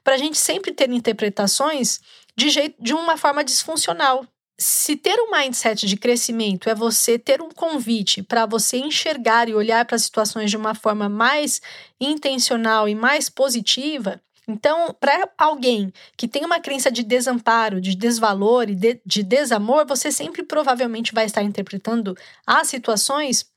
para 0.04 0.16
a 0.16 0.18
gente 0.18 0.38
sempre 0.38 0.72
ter 0.72 0.90
interpretações 0.90 2.00
de, 2.36 2.50
jeito, 2.50 2.76
de 2.82 2.94
uma 2.94 3.18
forma 3.18 3.44
disfuncional, 3.44 4.26
se 4.58 4.96
ter 4.96 5.20
um 5.20 5.32
mindset 5.32 5.86
de 5.86 5.98
crescimento 5.98 6.70
é 6.70 6.76
você 6.76 7.20
ter 7.20 7.42
um 7.42 7.50
convite 7.50 8.24
para 8.24 8.46
você 8.46 8.78
enxergar 8.78 9.50
e 9.50 9.56
olhar 9.56 9.84
para 9.86 9.96
as 9.96 10.04
situações 10.04 10.50
de 10.50 10.58
uma 10.58 10.74
forma 10.74 11.10
mais 11.10 11.62
intencional 12.00 12.88
e 12.88 12.96
mais 12.96 13.30
positiva, 13.30 14.22
então, 14.48 14.96
para 15.00 15.28
alguém 15.38 15.92
que 16.16 16.28
tem 16.28 16.46
uma 16.46 16.60
crença 16.60 16.92
de 16.92 17.04
desamparo, 17.04 17.82
de 17.82 17.96
desvalor 17.96 18.70
e 18.70 18.76
de, 18.76 19.02
de 19.06 19.24
desamor, 19.24 19.86
você 19.88 20.12
sempre 20.12 20.44
provavelmente 20.44 21.14
vai 21.14 21.26
estar 21.26 21.42
interpretando 21.42 22.16
as 22.46 22.68
situações 22.68 23.50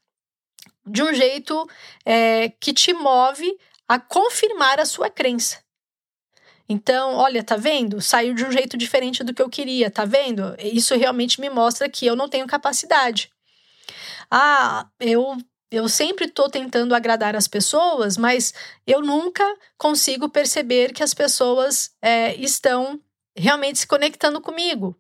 de 0.87 1.03
um 1.03 1.13
jeito 1.13 1.69
é, 2.05 2.49
que 2.49 2.73
te 2.73 2.95
move 2.95 3.47
a 3.87 3.99
confirmar 3.99 4.81
a 4.81 4.87
sua 4.87 5.11
crença. 5.11 5.59
Então, 6.69 7.15
olha, 7.15 7.43
tá 7.43 7.57
vendo? 7.57 8.01
Saiu 8.01 8.35
de 8.35 8.45
um 8.45 8.53
jeito 8.53 8.77
diferente 8.77 9.25
do 9.25 9.33
que 9.33 9.41
eu 9.41 9.49
queria, 9.49 9.91
tá 9.91 10.05
vendo? 10.05 10.55
Isso 10.59 10.95
realmente 10.97 11.41
me 11.41 11.49
mostra 11.49 11.89
que 11.89 12.05
eu 12.05 12.15
não 12.15 12.29
tenho 12.29 12.47
capacidade. 12.47 13.31
Ah, 14.31 14.87
eu 15.01 15.37
eu 15.71 15.87
sempre 15.89 16.25
estou 16.25 16.49
tentando 16.49 16.95
agradar 16.95 17.37
as 17.37 17.47
pessoas, 17.47 18.17
mas 18.17 18.55
eu 18.87 19.03
nunca 19.03 19.45
consigo 19.77 20.29
perceber 20.29 20.95
que 20.95 21.03
as 21.03 21.13
pessoas 21.13 21.91
é, 22.01 22.35
estão 22.37 22.99
realmente 23.37 23.81
se 23.81 23.87
conectando 23.87 24.41
comigo. 24.41 24.97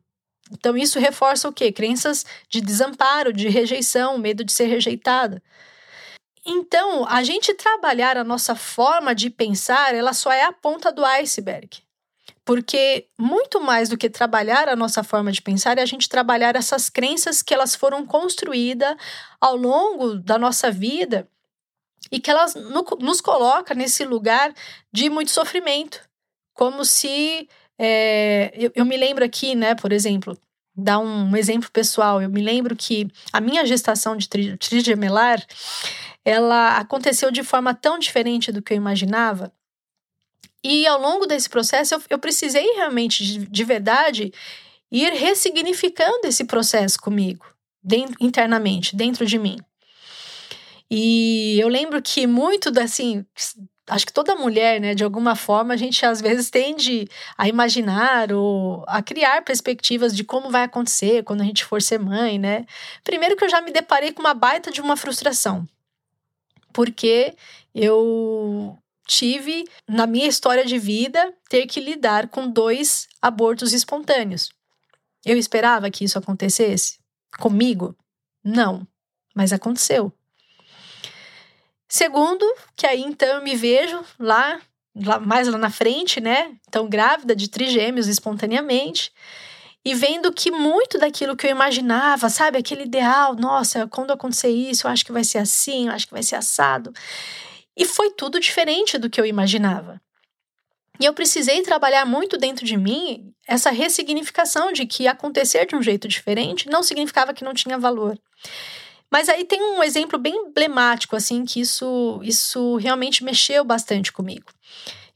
Então, 0.52 0.76
isso 0.76 0.98
reforça 0.98 1.48
o 1.48 1.52
quê? 1.52 1.72
Crenças 1.72 2.24
de 2.48 2.60
desamparo, 2.60 3.32
de 3.32 3.48
rejeição, 3.48 4.18
medo 4.18 4.44
de 4.44 4.52
ser 4.52 4.66
rejeitada. 4.66 5.42
Então, 6.50 7.06
a 7.06 7.22
gente 7.22 7.52
trabalhar 7.52 8.16
a 8.16 8.24
nossa 8.24 8.54
forma 8.54 9.14
de 9.14 9.28
pensar, 9.28 9.94
ela 9.94 10.14
só 10.14 10.32
é 10.32 10.44
a 10.44 10.52
ponta 10.52 10.90
do 10.90 11.04
iceberg. 11.04 11.82
Porque 12.42 13.06
muito 13.18 13.60
mais 13.60 13.90
do 13.90 13.98
que 13.98 14.08
trabalhar 14.08 14.66
a 14.66 14.74
nossa 14.74 15.04
forma 15.04 15.30
de 15.30 15.42
pensar 15.42 15.76
é 15.76 15.82
a 15.82 15.86
gente 15.86 16.08
trabalhar 16.08 16.56
essas 16.56 16.88
crenças 16.88 17.42
que 17.42 17.52
elas 17.52 17.74
foram 17.74 18.06
construídas 18.06 18.96
ao 19.38 19.54
longo 19.56 20.14
da 20.14 20.38
nossa 20.38 20.70
vida 20.70 21.28
e 22.10 22.18
que 22.18 22.30
elas 22.30 22.54
no, 22.54 22.82
nos 22.98 23.20
colocam 23.20 23.76
nesse 23.76 24.02
lugar 24.06 24.54
de 24.90 25.10
muito 25.10 25.30
sofrimento. 25.30 26.00
Como 26.54 26.82
se. 26.82 27.46
É, 27.78 28.50
eu, 28.54 28.72
eu 28.74 28.86
me 28.86 28.96
lembro 28.96 29.22
aqui, 29.22 29.54
né, 29.54 29.74
por 29.74 29.92
exemplo, 29.92 30.34
dar 30.74 31.00
um 31.00 31.36
exemplo 31.36 31.70
pessoal. 31.70 32.22
Eu 32.22 32.30
me 32.30 32.40
lembro 32.40 32.74
que 32.74 33.10
a 33.32 33.40
minha 33.40 33.66
gestação 33.66 34.16
de 34.16 34.28
trigemelar, 34.56 35.44
ela 36.24 36.76
aconteceu 36.76 37.30
de 37.30 37.42
forma 37.42 37.74
tão 37.74 37.98
diferente 37.98 38.52
do 38.52 38.62
que 38.62 38.72
eu 38.72 38.76
imaginava. 38.76 39.52
E 40.62 40.86
ao 40.86 41.00
longo 41.00 41.26
desse 41.26 41.48
processo, 41.48 41.94
eu, 41.94 42.02
eu 42.10 42.18
precisei 42.18 42.66
realmente, 42.74 43.24
de, 43.24 43.46
de, 43.46 43.64
verdade, 43.64 44.32
ir 44.90 45.12
ressignificando 45.12 46.26
esse 46.26 46.44
processo 46.44 47.00
comigo, 47.00 47.46
dentro, 47.82 48.16
internamente, 48.20 48.96
dentro 48.96 49.24
de 49.24 49.38
mim. 49.38 49.58
E 50.90 51.58
eu 51.60 51.68
lembro 51.68 52.02
que 52.02 52.26
muito, 52.26 52.72
assim, 52.80 53.24
acho 53.86 54.06
que 54.06 54.12
toda 54.12 54.34
mulher, 54.34 54.80
né, 54.80 54.94
de 54.94 55.04
alguma 55.04 55.36
forma, 55.36 55.74
a 55.74 55.76
gente 55.76 56.04
às 56.04 56.20
vezes 56.20 56.50
tende 56.50 57.06
a 57.36 57.46
imaginar 57.46 58.32
ou 58.32 58.84
a 58.88 59.02
criar 59.02 59.42
perspectivas 59.42 60.16
de 60.16 60.24
como 60.24 60.50
vai 60.50 60.64
acontecer 60.64 61.22
quando 61.22 61.42
a 61.42 61.44
gente 61.44 61.64
for 61.64 61.80
ser 61.80 61.98
mãe, 61.98 62.38
né? 62.38 62.66
Primeiro 63.04 63.36
que 63.36 63.44
eu 63.44 63.48
já 63.48 63.60
me 63.60 63.70
deparei 63.70 64.12
com 64.12 64.20
uma 64.20 64.34
baita 64.34 64.70
de 64.70 64.80
uma 64.80 64.96
frustração 64.96 65.66
porque 66.78 67.34
eu 67.74 68.78
tive, 69.04 69.64
na 69.88 70.06
minha 70.06 70.28
história 70.28 70.64
de 70.64 70.78
vida, 70.78 71.34
ter 71.48 71.66
que 71.66 71.80
lidar 71.80 72.28
com 72.28 72.48
dois 72.48 73.08
abortos 73.20 73.72
espontâneos. 73.72 74.50
Eu 75.26 75.36
esperava 75.36 75.90
que 75.90 76.04
isso 76.04 76.16
acontecesse 76.16 77.00
comigo? 77.40 77.96
Não, 78.44 78.86
mas 79.34 79.52
aconteceu. 79.52 80.12
Segundo, 81.88 82.46
que 82.76 82.86
aí 82.86 83.02
então 83.02 83.26
eu 83.26 83.42
me 83.42 83.56
vejo 83.56 84.00
lá, 84.16 84.60
lá 84.94 85.18
mais 85.18 85.48
lá 85.48 85.58
na 85.58 85.70
frente, 85.70 86.20
né? 86.20 86.56
Então, 86.68 86.88
grávida 86.88 87.34
de 87.34 87.50
trigêmeos 87.50 88.06
espontaneamente 88.06 89.10
e 89.84 89.94
vendo 89.94 90.32
que 90.32 90.50
muito 90.50 90.98
daquilo 90.98 91.36
que 91.36 91.46
eu 91.46 91.50
imaginava, 91.50 92.28
sabe, 92.28 92.58
aquele 92.58 92.82
ideal, 92.82 93.34
nossa, 93.34 93.86
quando 93.86 94.10
acontecer 94.10 94.50
isso, 94.50 94.86
eu 94.86 94.90
acho 94.90 95.04
que 95.04 95.12
vai 95.12 95.24
ser 95.24 95.38
assim, 95.38 95.86
eu 95.86 95.92
acho 95.92 96.06
que 96.06 96.12
vai 96.12 96.22
ser 96.22 96.36
assado. 96.36 96.92
E 97.76 97.84
foi 97.84 98.10
tudo 98.10 98.40
diferente 98.40 98.98
do 98.98 99.08
que 99.08 99.20
eu 99.20 99.24
imaginava. 99.24 100.00
E 101.00 101.04
eu 101.04 101.14
precisei 101.14 101.62
trabalhar 101.62 102.04
muito 102.04 102.36
dentro 102.36 102.66
de 102.66 102.76
mim 102.76 103.32
essa 103.46 103.70
ressignificação 103.70 104.72
de 104.72 104.84
que 104.84 105.06
acontecer 105.06 105.64
de 105.64 105.76
um 105.76 105.82
jeito 105.82 106.08
diferente 106.08 106.68
não 106.68 106.82
significava 106.82 107.32
que 107.32 107.44
não 107.44 107.54
tinha 107.54 107.78
valor. 107.78 108.18
Mas 109.10 109.28
aí 109.28 109.44
tem 109.44 109.62
um 109.62 109.82
exemplo 109.82 110.18
bem 110.18 110.34
emblemático, 110.34 111.16
assim, 111.16 111.44
que 111.44 111.60
isso, 111.60 112.20
isso 112.22 112.76
realmente 112.76 113.24
mexeu 113.24 113.64
bastante 113.64 114.12
comigo. 114.12 114.52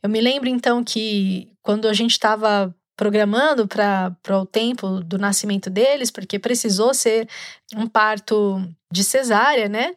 Eu 0.03 0.09
me 0.09 0.21
lembro 0.21 0.49
então 0.49 0.83
que 0.83 1.51
quando 1.63 1.87
a 1.87 1.93
gente 1.93 2.13
estava 2.13 2.75
programando 2.97 3.67
para 3.67 4.15
o 4.41 4.47
tempo 4.47 5.01
do 5.01 5.19
nascimento 5.19 5.71
deles, 5.71 6.11
porque 6.11 6.39
precisou 6.39 6.93
ser 6.95 7.29
um 7.75 7.87
parto 7.87 8.63
de 8.91 9.03
cesárea, 9.03 9.69
né? 9.69 9.95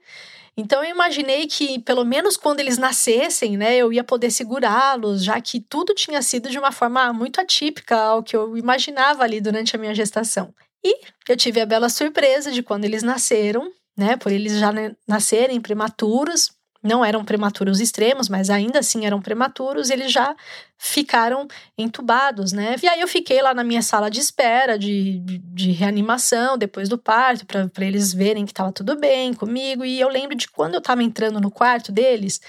Então 0.57 0.81
eu 0.83 0.89
imaginei 0.89 1.47
que 1.47 1.79
pelo 1.79 2.05
menos 2.05 2.37
quando 2.37 2.61
eles 2.61 2.77
nascessem, 2.77 3.57
né, 3.57 3.75
eu 3.75 3.91
ia 3.91 4.03
poder 4.03 4.31
segurá-los, 4.31 5.23
já 5.23 5.39
que 5.41 5.59
tudo 5.59 5.93
tinha 5.93 6.21
sido 6.21 6.49
de 6.49 6.57
uma 6.57 6.71
forma 6.71 7.11
muito 7.11 7.41
atípica 7.41 7.97
ao 7.97 8.23
que 8.23 8.35
eu 8.35 8.57
imaginava 8.57 9.23
ali 9.23 9.41
durante 9.41 9.75
a 9.75 9.79
minha 9.79 9.93
gestação. 9.93 10.53
E 10.83 11.01
eu 11.27 11.35
tive 11.35 11.59
a 11.59 11.65
bela 11.65 11.89
surpresa 11.89 12.51
de 12.51 12.63
quando 12.63 12.85
eles 12.85 13.03
nasceram, 13.03 13.69
né, 13.97 14.15
por 14.15 14.31
eles 14.31 14.57
já 14.57 14.71
nascerem 15.05 15.59
prematuros, 15.59 16.51
não 16.86 17.04
eram 17.04 17.25
prematuros 17.25 17.80
extremos, 17.80 18.30
mas 18.30 18.50
ainda 18.50 18.80
assim 18.80 19.06
eram 19.06 19.20
prematuros, 19.22 19.89
eles 19.89 20.12
já 20.12 20.36
ficaram 20.77 21.48
entubados, 21.77 22.51
né? 22.51 22.75
E 22.82 22.88
aí 22.88 23.01
eu 23.01 23.08
fiquei 23.08 23.42
lá 23.42 23.54
na 23.54 23.63
minha 23.63 23.82
sala 23.82 24.10
de 24.10 24.20
espera 24.20 24.77
de, 24.77 25.20
de, 25.20 25.38
de 25.39 25.72
reanimação 25.72 26.58
depois 26.58 26.88
do 26.88 26.98
parto, 26.98 27.46
para 27.46 27.86
eles 27.86 28.13
verem 28.13 28.46
que 28.46 28.51
estava 28.51 28.72
tudo 28.72 28.96
bem 28.96 29.34
comigo. 29.34 29.84
E 29.84 30.00
eu 30.00 30.10
lembro 30.10 30.36
de 30.36 30.48
quando 30.48 30.75
eu 30.75 30.80
estava 30.80 31.01
entrando 31.01 31.42
no 31.42 31.50
quarto 31.50 31.92
deles, 31.92 32.39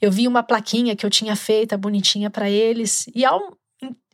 eu 0.00 0.12
vi 0.12 0.28
uma 0.28 0.42
plaquinha 0.42 0.94
que 0.94 1.06
eu 1.06 1.10
tinha 1.10 1.34
feita 1.34 1.78
bonitinha 1.78 2.28
para 2.28 2.50
eles. 2.50 3.06
E 3.14 3.24
ao 3.24 3.56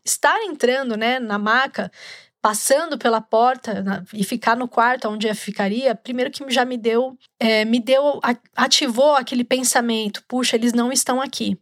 estar 0.04 0.40
entrando, 0.44 0.96
né, 0.96 1.18
na 1.18 1.38
maca, 1.38 1.90
passando 2.42 2.98
pela 2.98 3.20
porta 3.20 3.80
na, 3.82 4.02
e 4.12 4.24
ficar 4.24 4.56
no 4.56 4.66
quarto 4.66 5.08
onde 5.08 5.28
eu 5.28 5.34
ficaria, 5.34 5.94
primeiro 5.94 6.30
que 6.30 6.44
já 6.50 6.64
me 6.64 6.76
deu, 6.76 7.16
é, 7.38 7.64
me 7.64 7.78
deu, 7.78 8.20
ativou 8.56 9.14
aquele 9.14 9.44
pensamento, 9.44 10.24
puxa, 10.26 10.56
eles 10.56 10.72
não 10.72 10.90
estão 10.90 11.20
aqui. 11.20 11.56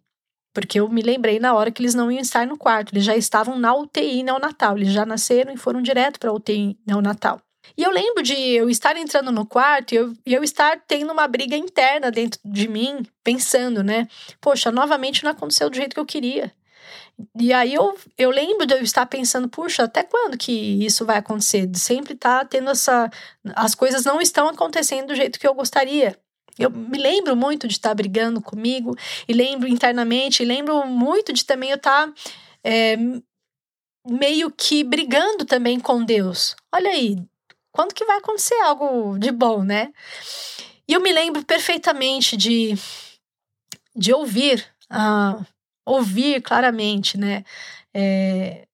Porque 0.52 0.80
eu 0.80 0.88
me 0.88 1.02
lembrei 1.02 1.38
na 1.38 1.54
hora 1.54 1.70
que 1.70 1.80
eles 1.80 1.94
não 1.94 2.10
iam 2.10 2.20
estar 2.22 2.46
no 2.46 2.56
quarto, 2.56 2.92
eles 2.92 3.04
já 3.04 3.14
estavam 3.14 3.58
na 3.58 3.74
UTI 3.74 4.22
neonatal, 4.22 4.76
eles 4.76 4.92
já 4.92 5.04
nasceram 5.04 5.52
e 5.52 5.56
foram 5.56 5.82
direto 5.82 6.18
para 6.18 6.30
a 6.30 6.34
UTI 6.34 6.76
neonatal. 6.84 7.40
E 7.76 7.82
eu 7.82 7.90
lembro 7.90 8.22
de 8.22 8.34
eu 8.34 8.68
estar 8.68 8.96
entrando 8.96 9.30
no 9.30 9.46
quarto 9.46 9.92
e 9.92 9.96
eu, 9.96 10.12
e 10.26 10.34
eu 10.34 10.42
estar 10.42 10.80
tendo 10.88 11.12
uma 11.12 11.28
briga 11.28 11.56
interna 11.56 12.10
dentro 12.10 12.40
de 12.44 12.66
mim, 12.66 13.02
pensando, 13.22 13.84
né? 13.84 14.08
Poxa, 14.40 14.72
novamente 14.72 15.22
não 15.22 15.30
aconteceu 15.30 15.68
do 15.70 15.76
jeito 15.76 15.94
que 15.94 16.00
eu 16.00 16.06
queria. 16.06 16.52
E 17.38 17.52
aí 17.52 17.74
eu, 17.74 17.96
eu 18.16 18.30
lembro 18.30 18.66
de 18.66 18.74
eu 18.74 18.82
estar 18.82 19.04
pensando, 19.06 19.48
puxa, 19.48 19.84
até 19.84 20.02
quando 20.02 20.38
que 20.38 20.52
isso 20.84 21.04
vai 21.04 21.18
acontecer? 21.18 21.66
De 21.66 21.78
sempre 21.78 22.14
tá 22.14 22.44
tendo 22.44 22.70
essa. 22.70 23.10
As 23.54 23.74
coisas 23.74 24.04
não 24.04 24.20
estão 24.20 24.48
acontecendo 24.48 25.08
do 25.08 25.14
jeito 25.14 25.38
que 25.38 25.46
eu 25.46 25.54
gostaria. 25.54 26.18
Eu 26.58 26.70
me 26.70 26.98
lembro 26.98 27.34
muito 27.36 27.66
de 27.66 27.74
estar 27.74 27.94
brigando 27.94 28.40
comigo, 28.40 28.94
e 29.26 29.32
lembro 29.32 29.68
internamente, 29.68 30.42
e 30.42 30.46
lembro 30.46 30.86
muito 30.86 31.32
de 31.32 31.44
também 31.44 31.70
eu 31.70 31.76
estar 31.76 32.12
é, 32.62 32.96
meio 34.06 34.50
que 34.50 34.84
brigando 34.84 35.44
também 35.44 35.80
com 35.80 36.04
Deus. 36.04 36.54
Olha 36.74 36.90
aí, 36.90 37.16
quando 37.72 37.94
que 37.94 38.04
vai 38.04 38.18
acontecer 38.18 38.60
algo 38.62 39.18
de 39.18 39.30
bom, 39.30 39.62
né? 39.62 39.92
E 40.88 40.92
eu 40.92 41.00
me 41.00 41.12
lembro 41.12 41.44
perfeitamente 41.44 42.36
de, 42.36 42.74
de 43.94 44.12
ouvir, 44.12 44.66
uh, 44.90 45.46
ouvir 45.84 46.40
claramente, 46.42 47.16
né? 47.18 47.44
É, 47.94 48.66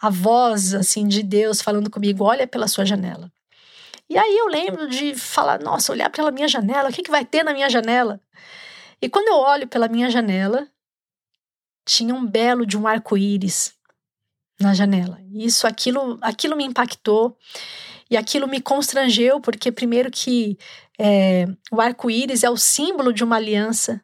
a 0.00 0.10
voz, 0.10 0.74
assim, 0.74 1.08
de 1.08 1.22
Deus 1.22 1.62
falando 1.62 1.90
comigo, 1.90 2.24
olha 2.24 2.46
pela 2.46 2.68
sua 2.68 2.84
janela. 2.84 3.32
E 4.08 4.18
aí 4.18 4.36
eu 4.36 4.48
lembro 4.48 4.88
de 4.88 5.14
falar, 5.14 5.58
nossa, 5.60 5.92
olhar 5.92 6.10
pela 6.10 6.30
minha 6.30 6.46
janela, 6.46 6.90
o 6.90 6.92
que, 6.92 7.02
que 7.02 7.10
vai 7.10 7.24
ter 7.24 7.42
na 7.42 7.54
minha 7.54 7.70
janela? 7.70 8.20
E 9.00 9.08
quando 9.08 9.28
eu 9.28 9.36
olho 9.36 9.66
pela 9.66 9.88
minha 9.88 10.10
janela, 10.10 10.68
tinha 11.86 12.14
um 12.14 12.26
belo 12.26 12.66
de 12.66 12.76
um 12.76 12.86
arco-íris 12.86 13.74
na 14.60 14.74
janela. 14.74 15.18
Isso, 15.32 15.66
aquilo, 15.66 16.18
aquilo 16.20 16.56
me 16.56 16.64
impactou. 16.64 17.36
E 18.10 18.16
aquilo 18.16 18.46
me 18.46 18.60
constrangeu, 18.60 19.40
porque, 19.40 19.72
primeiro, 19.72 20.10
que 20.10 20.58
é, 20.98 21.46
o 21.72 21.80
arco-íris 21.80 22.44
é 22.44 22.50
o 22.50 22.56
símbolo 22.56 23.12
de 23.12 23.24
uma 23.24 23.36
aliança, 23.36 24.03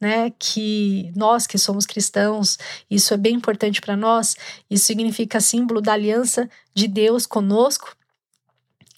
né? 0.00 0.30
Que 0.38 1.12
nós 1.16 1.46
que 1.46 1.58
somos 1.58 1.86
cristãos, 1.86 2.58
isso 2.90 3.14
é 3.14 3.16
bem 3.16 3.34
importante 3.34 3.80
para 3.80 3.96
nós, 3.96 4.36
isso 4.70 4.84
significa 4.84 5.40
símbolo 5.40 5.80
da 5.80 5.92
aliança 5.92 6.48
de 6.74 6.86
Deus 6.86 7.26
conosco. 7.26 7.96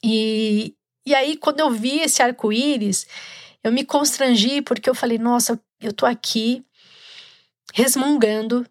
E, 0.03 0.75
e 1.07 1.15
aí, 1.15 1.37
quando 1.37 1.61
eu 1.61 1.71
vi 1.71 2.01
esse 2.01 2.23
arco-íris, 2.23 3.07
eu 3.63 3.73
me 3.73 3.85
constrangi, 3.85 4.63
porque 4.63 4.89
eu 4.89 4.95
falei, 4.95 5.19
nossa, 5.19 5.61
eu 5.81 5.93
tô 5.93 6.07
aqui 6.07 6.65
resmungando 7.75 8.67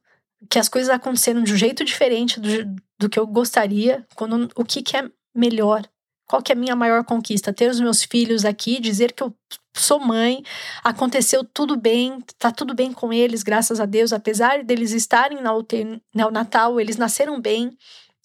que 0.49 0.59
as 0.59 0.69
coisas 0.69 0.89
aconteceram 0.89 1.43
de 1.43 1.53
um 1.53 1.57
jeito 1.57 1.83
diferente 1.83 2.39
do, 2.39 2.75
do 2.99 3.09
que 3.09 3.19
eu 3.19 3.27
gostaria, 3.27 4.05
quando 4.15 4.49
o 4.55 4.63
que, 4.63 4.81
que 4.81 4.95
é 4.95 5.09
melhor? 5.33 5.87
Qual 6.27 6.41
que 6.41 6.51
é 6.51 6.55
a 6.55 6.59
minha 6.59 6.75
maior 6.75 7.03
conquista? 7.05 7.53
Ter 7.53 7.71
os 7.71 7.79
meus 7.79 8.03
filhos 8.03 8.43
aqui, 8.43 8.79
dizer 8.81 9.13
que 9.13 9.23
eu 9.23 9.33
sou 9.73 9.99
mãe, 9.99 10.43
aconteceu 10.83 11.43
tudo 11.43 11.77
bem, 11.77 12.19
tá 12.37 12.51
tudo 12.51 12.73
bem 12.73 12.91
com 12.91 13.13
eles, 13.13 13.43
graças 13.43 13.79
a 13.79 13.85
Deus, 13.85 14.11
apesar 14.11 14.63
deles 14.63 14.91
estarem 14.91 15.41
na 15.41 15.53
UTI 15.53 16.01
neonatal, 16.13 16.79
eles 16.79 16.97
nasceram 16.97 17.39
bem, 17.39 17.77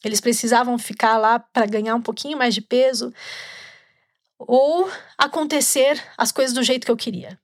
eles 0.03 0.21
precisavam 0.21 0.77
ficar 0.79 1.17
lá 1.19 1.39
para 1.39 1.67
ganhar 1.67 1.95
um 1.95 2.03
pouquinho 2.03 2.37
mais 2.37 2.55
de 2.55 2.61
peso, 2.61 3.13
ou 4.39 4.91
acontecer 5.17 6.03
as 6.19 6.33
coisas 6.33 6.55
do 6.55 6.63
jeito 6.63 6.85
que 6.85 6.91
eu 6.91 6.97
queria. 6.97 7.39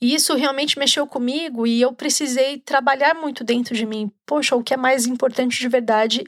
E 0.00 0.14
isso 0.14 0.34
realmente 0.34 0.78
mexeu 0.78 1.06
comigo 1.06 1.66
e 1.66 1.80
eu 1.80 1.92
precisei 1.92 2.58
trabalhar 2.58 3.14
muito 3.14 3.44
dentro 3.44 3.74
de 3.74 3.86
mim. 3.86 4.10
Poxa, 4.26 4.56
o 4.56 4.62
que 4.62 4.74
é 4.74 4.76
mais 4.76 5.06
importante 5.06 5.58
de 5.58 5.68
verdade 5.68 6.24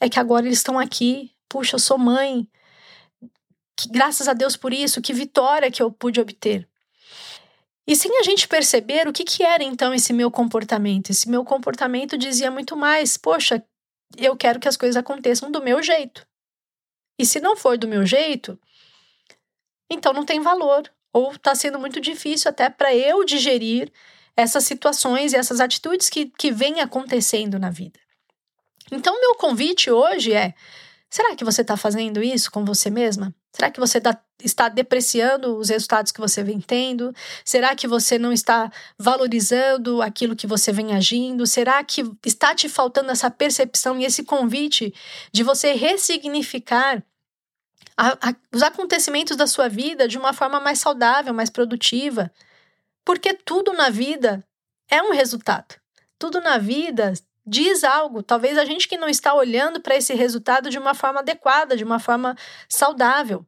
é 0.00 0.08
que 0.08 0.18
agora 0.18 0.46
eles 0.46 0.58
estão 0.58 0.78
aqui. 0.78 1.30
Puxa, 1.52 1.74
eu 1.74 1.78
sou 1.78 1.98
mãe. 1.98 2.48
Que, 3.76 3.90
graças 3.90 4.26
a 4.26 4.32
Deus 4.32 4.56
por 4.56 4.72
isso, 4.72 5.02
que 5.02 5.12
vitória 5.12 5.70
que 5.70 5.82
eu 5.82 5.92
pude 5.92 6.18
obter. 6.18 6.66
E 7.86 7.94
sem 7.94 8.18
a 8.18 8.22
gente 8.22 8.48
perceber 8.48 9.06
o 9.06 9.12
que, 9.12 9.22
que 9.22 9.42
era 9.42 9.62
então 9.62 9.92
esse 9.92 10.14
meu 10.14 10.30
comportamento. 10.30 11.10
Esse 11.10 11.28
meu 11.28 11.44
comportamento 11.44 12.16
dizia 12.16 12.50
muito 12.50 12.74
mais: 12.74 13.18
poxa, 13.18 13.62
eu 14.16 14.34
quero 14.34 14.58
que 14.58 14.66
as 14.66 14.78
coisas 14.78 14.96
aconteçam 14.96 15.50
do 15.50 15.62
meu 15.62 15.82
jeito. 15.82 16.26
E 17.18 17.26
se 17.26 17.38
não 17.38 17.54
for 17.54 17.76
do 17.76 17.86
meu 17.86 18.06
jeito, 18.06 18.58
então 19.90 20.14
não 20.14 20.24
tem 20.24 20.40
valor. 20.40 20.90
Ou 21.12 21.32
está 21.32 21.54
sendo 21.54 21.78
muito 21.78 22.00
difícil 22.00 22.48
até 22.48 22.70
para 22.70 22.94
eu 22.94 23.26
digerir 23.26 23.92
essas 24.34 24.64
situações 24.64 25.34
e 25.34 25.36
essas 25.36 25.60
atitudes 25.60 26.08
que, 26.08 26.30
que 26.30 26.50
vêm 26.50 26.80
acontecendo 26.80 27.58
na 27.58 27.68
vida. 27.68 28.00
Então, 28.90 29.20
meu 29.20 29.34
convite 29.34 29.90
hoje 29.90 30.32
é: 30.32 30.54
será 31.12 31.36
que 31.36 31.44
você 31.44 31.60
está 31.60 31.76
fazendo 31.76 32.22
isso 32.22 32.50
com 32.50 32.64
você 32.64 32.88
mesma? 32.88 33.34
Será 33.54 33.70
que 33.70 33.78
você 33.78 34.00
tá, 34.00 34.18
está 34.42 34.70
depreciando 34.70 35.58
os 35.58 35.68
resultados 35.68 36.10
que 36.10 36.18
você 36.18 36.42
vem 36.42 36.58
tendo? 36.58 37.14
Será 37.44 37.76
que 37.76 37.86
você 37.86 38.18
não 38.18 38.32
está 38.32 38.72
valorizando 38.98 40.00
aquilo 40.00 40.34
que 40.34 40.46
você 40.46 40.72
vem 40.72 40.94
agindo? 40.94 41.46
Será 41.46 41.84
que 41.84 42.02
está 42.24 42.54
te 42.54 42.66
faltando 42.66 43.10
essa 43.10 43.30
percepção 43.30 44.00
e 44.00 44.06
esse 44.06 44.24
convite 44.24 44.94
de 45.30 45.42
você 45.42 45.74
ressignificar 45.74 47.04
a, 47.94 48.30
a, 48.30 48.34
os 48.50 48.62
acontecimentos 48.62 49.36
da 49.36 49.46
sua 49.46 49.68
vida 49.68 50.08
de 50.08 50.16
uma 50.16 50.32
forma 50.32 50.60
mais 50.60 50.78
saudável, 50.78 51.34
mais 51.34 51.50
produtiva? 51.50 52.32
Porque 53.04 53.34
tudo 53.34 53.74
na 53.74 53.90
vida 53.90 54.42
é 54.88 55.02
um 55.02 55.12
resultado. 55.12 55.74
Tudo 56.18 56.40
na 56.40 56.56
vida 56.56 57.12
diz 57.46 57.84
algo. 57.84 58.22
Talvez 58.22 58.56
a 58.56 58.64
gente 58.64 58.88
que 58.88 58.96
não 58.96 59.08
está 59.08 59.34
olhando 59.34 59.80
para 59.80 59.96
esse 59.96 60.14
resultado 60.14 60.70
de 60.70 60.78
uma 60.78 60.94
forma 60.94 61.20
adequada, 61.20 61.76
de 61.76 61.84
uma 61.84 61.98
forma 61.98 62.36
saudável. 62.68 63.44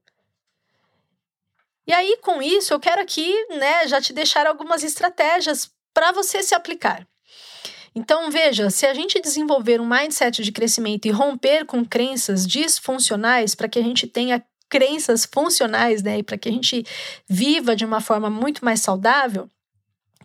E 1.87 1.93
aí, 1.93 2.19
com 2.23 2.41
isso, 2.43 2.73
eu 2.73 2.81
quero 2.81 3.01
aqui, 3.03 3.33
né, 3.51 3.87
já 3.87 4.01
te 4.01 4.13
deixar 4.13 4.47
algumas 4.47 4.83
estratégias 4.83 5.71
para 5.93 6.13
você 6.13 6.43
se 6.43 6.55
aplicar. 6.55 7.07
Então, 7.95 8.31
veja, 8.31 8.71
se 8.71 8.87
a 8.87 8.95
gente 8.95 9.21
desenvolver 9.21 9.81
um 9.81 9.89
mindset 9.89 10.43
de 10.43 10.51
crescimento 10.51 11.07
e 11.07 11.11
romper 11.11 11.65
com 11.65 11.85
crenças 11.85 12.47
disfuncionais 12.47 13.55
para 13.55 13.69
que 13.69 13.79
a 13.79 13.83
gente 13.83 14.07
tenha 14.07 14.43
crenças 14.69 15.25
funcionais, 15.25 16.03
né, 16.03 16.19
e 16.19 16.23
para 16.23 16.37
que 16.37 16.49
a 16.49 16.53
gente 16.53 16.85
viva 17.29 17.77
de 17.77 17.85
uma 17.85 18.01
forma 18.01 18.29
muito 18.29 18.65
mais 18.65 18.81
saudável, 18.81 19.49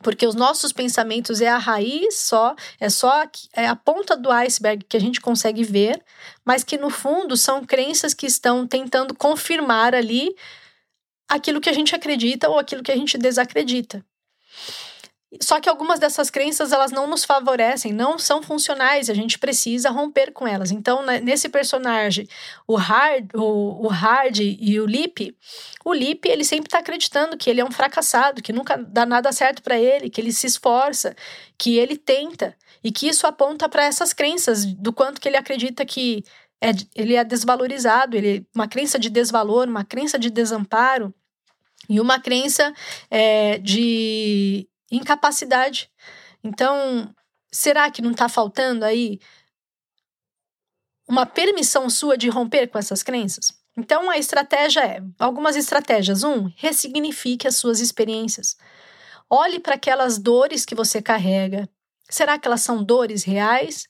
porque 0.02 0.26
os 0.26 0.36
nossos 0.36 0.72
pensamentos 0.72 1.42
é 1.42 1.48
a 1.48 1.58
raiz 1.58 2.16
só, 2.16 2.56
é 2.80 2.90
só 2.90 3.24
é 3.54 3.68
a 3.68 3.76
ponta 3.76 4.16
do 4.16 4.32
iceberg 4.32 4.86
que 4.88 4.98
a 4.98 5.00
gente 5.00 5.22
consegue 5.22 5.64
ver, 5.64 6.04
mas 6.46 6.64
que 6.64 6.78
no 6.78 6.90
fundo 6.90 7.36
são 7.36 7.66
crenças 7.66 8.14
que 8.14 8.26
estão 8.26 8.66
tentando 8.66 9.14
confirmar 9.14 9.94
ali 9.94 10.36
aquilo 11.28 11.62
que 11.62 11.70
a 11.70 11.74
gente 11.74 11.96
acredita 11.96 12.50
ou 12.50 12.58
aquilo 12.58 12.84
que 12.84 12.92
a 12.92 12.96
gente 12.96 13.18
desacredita. 13.18 14.04
Só 15.40 15.60
que 15.60 15.70
algumas 15.70 16.00
dessas 16.00 16.32
crenças 16.32 16.72
elas 16.72 16.92
não 16.92 17.06
nos 17.06 17.24
favorecem, 17.24 17.94
não 17.94 18.18
são 18.18 18.42
funcionais, 18.42 19.12
a 19.12 19.14
gente 19.14 19.38
precisa 19.38 19.92
romper 19.92 20.32
com 20.32 20.48
elas. 20.48 20.72
Então, 20.72 21.06
né, 21.06 21.20
nesse 21.20 21.48
personagem, 21.48 22.28
o 22.68 22.76
Hard, 22.76 23.30
o, 23.36 23.86
o 23.86 23.88
Hard 23.88 24.40
e 24.40 24.80
o 24.80 24.88
Lip, 24.88 25.38
o 25.86 25.94
Lip 25.94 26.28
ele 26.28 26.44
sempre 26.44 26.68
está 26.68 26.80
acreditando 26.80 27.38
que 27.38 27.48
ele 27.48 27.62
é 27.62 27.66
um 27.66 27.70
fracassado, 27.70 28.42
que 28.42 28.52
nunca 28.52 28.76
dá 28.76 29.06
nada 29.06 29.32
certo 29.32 29.62
para 29.62 29.78
ele, 29.78 30.10
que 30.10 30.20
ele 30.20 30.32
se 30.32 30.48
esforça, 30.48 31.16
que 31.60 31.78
ele 31.78 31.96
tenta 31.96 32.56
e 32.84 32.92
que 32.92 33.08
isso 33.08 33.28
aponta 33.28 33.70
para 33.70 33.86
essas 33.86 34.14
crenças 34.14 34.66
do 34.66 34.92
quanto 34.92 35.22
que 35.22 35.28
ele 35.28 35.38
acredita 35.38 35.86
que 35.86 36.24
é, 36.60 36.72
ele 36.96 37.16
é 37.16 37.24
desvalorizado, 37.24 38.18
ele 38.18 38.48
uma 38.54 38.68
crença 38.68 38.98
de 38.98 39.12
desvalor, 39.12 39.68
uma 39.68 39.86
crença 39.86 40.18
de 40.18 40.32
desamparo 40.32 41.14
e 41.88 42.00
uma 42.00 42.20
crença 42.20 42.74
é, 43.10 43.60
de 43.60 44.68
incapacidade. 44.92 45.90
Então, 46.44 47.14
será 47.52 47.90
que 47.92 48.02
não 48.02 48.12
está 48.12 48.30
faltando 48.30 48.86
aí 48.86 49.20
uma 51.08 51.26
permissão 51.26 51.90
sua 51.90 52.18
de 52.18 52.30
romper 52.30 52.68
com 52.68 52.78
essas 52.78 53.04
crenças? 53.04 53.54
Então, 53.78 54.10
a 54.10 54.18
estratégia 54.18 54.82
é: 54.82 55.02
algumas 55.18 55.56
estratégias. 55.56 56.24
Um, 56.24 56.52
ressignifique 56.56 57.48
as 57.48 57.56
suas 57.56 57.80
experiências. 57.80 58.58
Olhe 59.30 59.60
para 59.60 59.76
aquelas 59.76 60.18
dores 60.18 60.66
que 60.66 60.76
você 60.76 61.02
carrega. 61.02 61.70
Será 62.10 62.40
que 62.40 62.48
elas 62.48 62.62
são 62.62 62.84
dores 62.84 63.24
reais? 63.24 63.88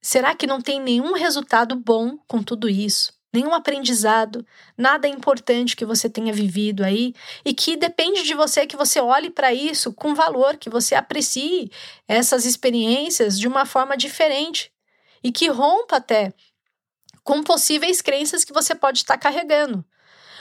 Será 0.00 0.34
que 0.34 0.46
não 0.46 0.60
tem 0.60 0.80
nenhum 0.80 1.12
resultado 1.12 1.76
bom 1.76 2.16
com 2.26 2.42
tudo 2.42 2.68
isso? 2.68 3.17
Nenhum 3.32 3.52
aprendizado, 3.52 4.44
nada 4.76 5.06
importante 5.06 5.76
que 5.76 5.84
você 5.84 6.08
tenha 6.08 6.32
vivido 6.32 6.82
aí 6.82 7.14
e 7.44 7.52
que 7.52 7.76
depende 7.76 8.22
de 8.22 8.34
você 8.34 8.66
que 8.66 8.76
você 8.76 9.00
olhe 9.00 9.30
para 9.30 9.52
isso 9.52 9.92
com 9.92 10.14
valor, 10.14 10.56
que 10.56 10.70
você 10.70 10.94
aprecie 10.94 11.70
essas 12.06 12.44
experiências 12.44 13.38
de 13.38 13.46
uma 13.46 13.66
forma 13.66 13.96
diferente 13.96 14.72
e 15.22 15.30
que 15.30 15.48
rompa 15.48 15.96
até 15.96 16.32
com 17.22 17.42
possíveis 17.42 18.00
crenças 18.00 18.44
que 18.44 18.52
você 18.52 18.74
pode 18.74 18.98
estar 18.98 19.18
carregando. 19.18 19.84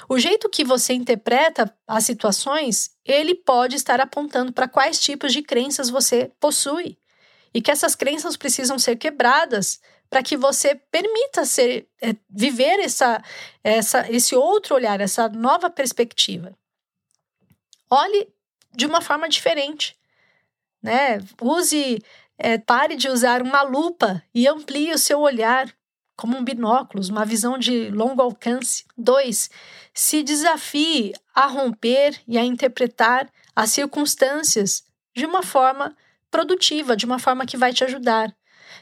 O 0.10 0.17
jeito 0.17 0.50
que 0.50 0.63
você 0.63 0.93
interpreta 0.93 1.76
as 1.86 2.06
situações, 2.06 2.91
ele 3.04 3.36
pode 3.36 3.76
estar 3.76 4.00
apontando 4.00 4.54
para 4.54 4.67
quais 4.67 5.00
tipos 5.02 5.34
de 5.34 5.41
crenças 5.41 5.89
você 5.89 6.32
possui 6.39 6.97
e 7.54 7.62
que 7.62 7.71
essas 7.71 7.95
crenças 7.95 8.38
precisam 8.38 8.80
ser 8.80 8.95
quebradas 8.95 9.82
para 10.09 10.23
que 10.23 10.37
você 10.37 10.75
permita 10.75 11.45
ser, 11.45 11.87
é, 12.01 12.15
viver 12.29 12.79
essa, 12.79 13.21
essa, 13.63 14.09
esse 14.11 14.35
outro 14.35 14.75
olhar, 14.75 15.01
essa 15.01 15.27
nova 15.29 15.69
perspectiva. 15.69 16.53
Olhe 17.89 18.27
de 18.73 18.85
uma 18.85 19.01
forma 19.01 19.27
diferente, 19.27 19.97
né? 20.81 21.19
Use, 21.41 22.01
é, 22.37 22.57
pare 22.57 22.95
de 22.95 23.09
usar 23.09 23.41
uma 23.41 23.61
lupa 23.63 24.23
e 24.33 24.47
amplie 24.47 24.91
o 24.91 24.97
seu 24.97 25.19
olhar 25.19 25.73
como 26.17 26.35
um 26.35 26.43
binóculo, 26.43 27.03
uma 27.09 27.23
visão 27.23 27.57
de 27.57 27.89
longo 27.91 28.21
alcance. 28.21 28.83
Dois, 28.97 29.49
se 29.93 30.23
desafie 30.23 31.13
a 31.33 31.45
romper 31.45 32.19
e 32.27 32.37
a 32.37 32.43
interpretar 32.43 33.31
as 33.55 33.71
circunstâncias 33.71 34.83
de 35.15 35.25
uma 35.25 35.43
forma 35.43 35.95
produtiva, 36.31 36.97
de 36.97 37.05
uma 37.05 37.19
forma 37.19 37.45
que 37.45 37.55
vai 37.55 37.71
te 37.71 37.83
ajudar. 37.83 38.35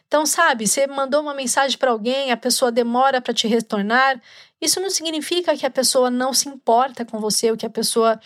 Então, 0.07 0.25
sabe, 0.25 0.67
você 0.67 0.87
mandou 0.87 1.21
uma 1.21 1.33
mensagem 1.33 1.77
para 1.77 1.91
alguém, 1.91 2.31
a 2.31 2.37
pessoa 2.37 2.71
demora 2.71 3.21
para 3.21 3.33
te 3.33 3.47
retornar, 3.47 4.21
isso 4.61 4.79
não 4.79 4.89
significa 4.89 5.55
que 5.55 5.65
a 5.65 5.71
pessoa 5.71 6.09
não 6.09 6.33
se 6.33 6.49
importa 6.49 7.05
com 7.05 7.19
você 7.19 7.51
ou 7.51 7.57
que 7.57 7.65
a 7.65 7.69
pessoa 7.69 8.19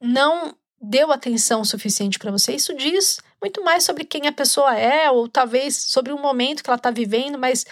não 0.00 0.54
deu 0.80 1.12
atenção 1.12 1.64
suficiente 1.64 2.18
para 2.18 2.30
você. 2.30 2.54
Isso 2.54 2.74
diz 2.74 3.20
muito 3.40 3.62
mais 3.62 3.84
sobre 3.84 4.04
quem 4.04 4.26
a 4.26 4.32
pessoa 4.32 4.76
é 4.76 5.10
ou 5.10 5.28
talvez 5.28 5.76
sobre 5.76 6.12
o 6.12 6.18
momento 6.18 6.62
que 6.62 6.70
ela 6.70 6.76
está 6.76 6.90
vivendo, 6.90 7.38
mas 7.38 7.64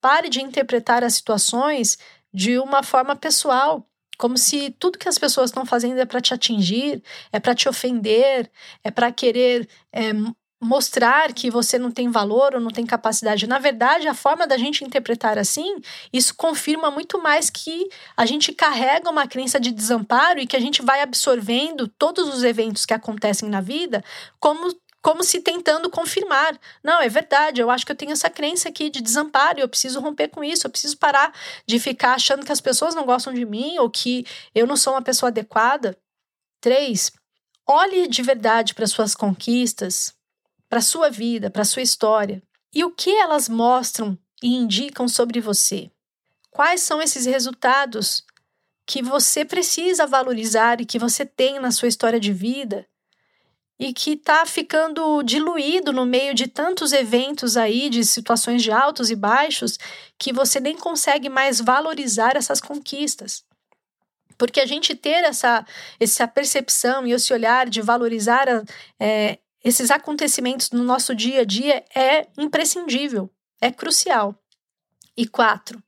pare 0.00 0.28
de 0.28 0.42
interpretar 0.42 1.04
as 1.04 1.14
situações 1.14 1.98
de 2.32 2.58
uma 2.58 2.82
forma 2.82 3.14
pessoal. 3.14 3.86
Como 4.18 4.36
se 4.38 4.70
tudo 4.78 4.98
que 4.98 5.08
as 5.08 5.18
pessoas 5.18 5.50
estão 5.50 5.66
fazendo 5.66 5.98
é 5.98 6.06
para 6.06 6.20
te 6.20 6.32
atingir, 6.32 7.02
é 7.30 7.38
para 7.38 7.54
te 7.54 7.68
ofender, 7.68 8.50
é 8.82 8.90
para 8.90 9.12
querer 9.12 9.68
é, 9.92 10.12
mostrar 10.60 11.32
que 11.32 11.50
você 11.50 11.78
não 11.78 11.90
tem 11.90 12.10
valor 12.10 12.54
ou 12.54 12.60
não 12.60 12.70
tem 12.70 12.86
capacidade. 12.86 13.46
Na 13.46 13.58
verdade, 13.58 14.08
a 14.08 14.14
forma 14.14 14.46
da 14.46 14.56
gente 14.56 14.84
interpretar 14.84 15.38
assim, 15.38 15.76
isso 16.12 16.34
confirma 16.34 16.90
muito 16.90 17.22
mais 17.22 17.50
que 17.50 17.88
a 18.16 18.24
gente 18.24 18.52
carrega 18.52 19.10
uma 19.10 19.26
crença 19.26 19.60
de 19.60 19.70
desamparo 19.70 20.40
e 20.40 20.46
que 20.46 20.56
a 20.56 20.60
gente 20.60 20.82
vai 20.82 21.02
absorvendo 21.02 21.86
todos 21.86 22.28
os 22.28 22.42
eventos 22.42 22.86
que 22.86 22.94
acontecem 22.94 23.48
na 23.48 23.60
vida 23.60 24.02
como 24.40 24.74
como 25.02 25.22
se 25.22 25.40
tentando 25.40 25.88
confirmar. 25.88 26.58
Não, 26.82 27.00
é 27.00 27.08
verdade, 27.08 27.60
eu 27.60 27.70
acho 27.70 27.86
que 27.86 27.92
eu 27.92 27.96
tenho 27.96 28.10
essa 28.10 28.28
crença 28.28 28.70
aqui 28.70 28.90
de 28.90 29.00
desamparo, 29.00 29.60
eu 29.60 29.68
preciso 29.68 30.00
romper 30.00 30.26
com 30.26 30.42
isso, 30.42 30.66
eu 30.66 30.70
preciso 30.70 30.98
parar 30.98 31.32
de 31.64 31.78
ficar 31.78 32.14
achando 32.14 32.44
que 32.44 32.50
as 32.50 32.60
pessoas 32.60 32.92
não 32.92 33.06
gostam 33.06 33.32
de 33.32 33.44
mim 33.44 33.78
ou 33.78 33.88
que 33.88 34.26
eu 34.52 34.66
não 34.66 34.76
sou 34.76 34.94
uma 34.94 35.02
pessoa 35.02 35.28
adequada. 35.28 35.96
Três, 36.60 37.12
olhe 37.68 38.08
de 38.08 38.20
verdade 38.20 38.74
para 38.74 38.84
suas 38.88 39.14
conquistas, 39.14 40.15
para 40.76 40.82
sua 40.82 41.08
vida, 41.08 41.48
para 41.50 41.64
sua 41.64 41.80
história. 41.80 42.42
E 42.70 42.84
o 42.84 42.90
que 42.90 43.10
elas 43.10 43.48
mostram 43.48 44.18
e 44.42 44.54
indicam 44.54 45.08
sobre 45.08 45.40
você? 45.40 45.90
Quais 46.50 46.82
são 46.82 47.00
esses 47.00 47.24
resultados 47.24 48.22
que 48.84 49.02
você 49.02 49.42
precisa 49.42 50.06
valorizar 50.06 50.78
e 50.78 50.84
que 50.84 50.98
você 50.98 51.24
tem 51.24 51.58
na 51.58 51.70
sua 51.70 51.88
história 51.88 52.20
de 52.20 52.30
vida 52.30 52.86
e 53.78 53.90
que 53.94 54.10
está 54.10 54.44
ficando 54.44 55.22
diluído 55.22 55.94
no 55.94 56.04
meio 56.04 56.34
de 56.34 56.46
tantos 56.46 56.92
eventos 56.92 57.56
aí, 57.56 57.88
de 57.88 58.04
situações 58.04 58.62
de 58.62 58.70
altos 58.70 59.10
e 59.10 59.16
baixos, 59.16 59.78
que 60.18 60.30
você 60.30 60.60
nem 60.60 60.76
consegue 60.76 61.30
mais 61.30 61.58
valorizar 61.58 62.36
essas 62.36 62.60
conquistas. 62.60 63.42
Porque 64.36 64.60
a 64.60 64.66
gente 64.66 64.94
ter 64.94 65.24
essa, 65.24 65.66
essa 65.98 66.28
percepção 66.28 67.06
e 67.06 67.12
esse 67.12 67.32
olhar 67.32 67.66
de 67.66 67.80
valorizar 67.80 68.46
é, 69.00 69.38
esses 69.64 69.90
acontecimentos 69.90 70.70
no 70.70 70.84
nosso 70.84 71.14
dia 71.14 71.40
a 71.40 71.44
dia 71.44 71.84
é 71.94 72.28
imprescindível, 72.38 73.30
é 73.60 73.70
crucial. 73.70 74.34
E 75.16 75.26
quatro, 75.26 75.82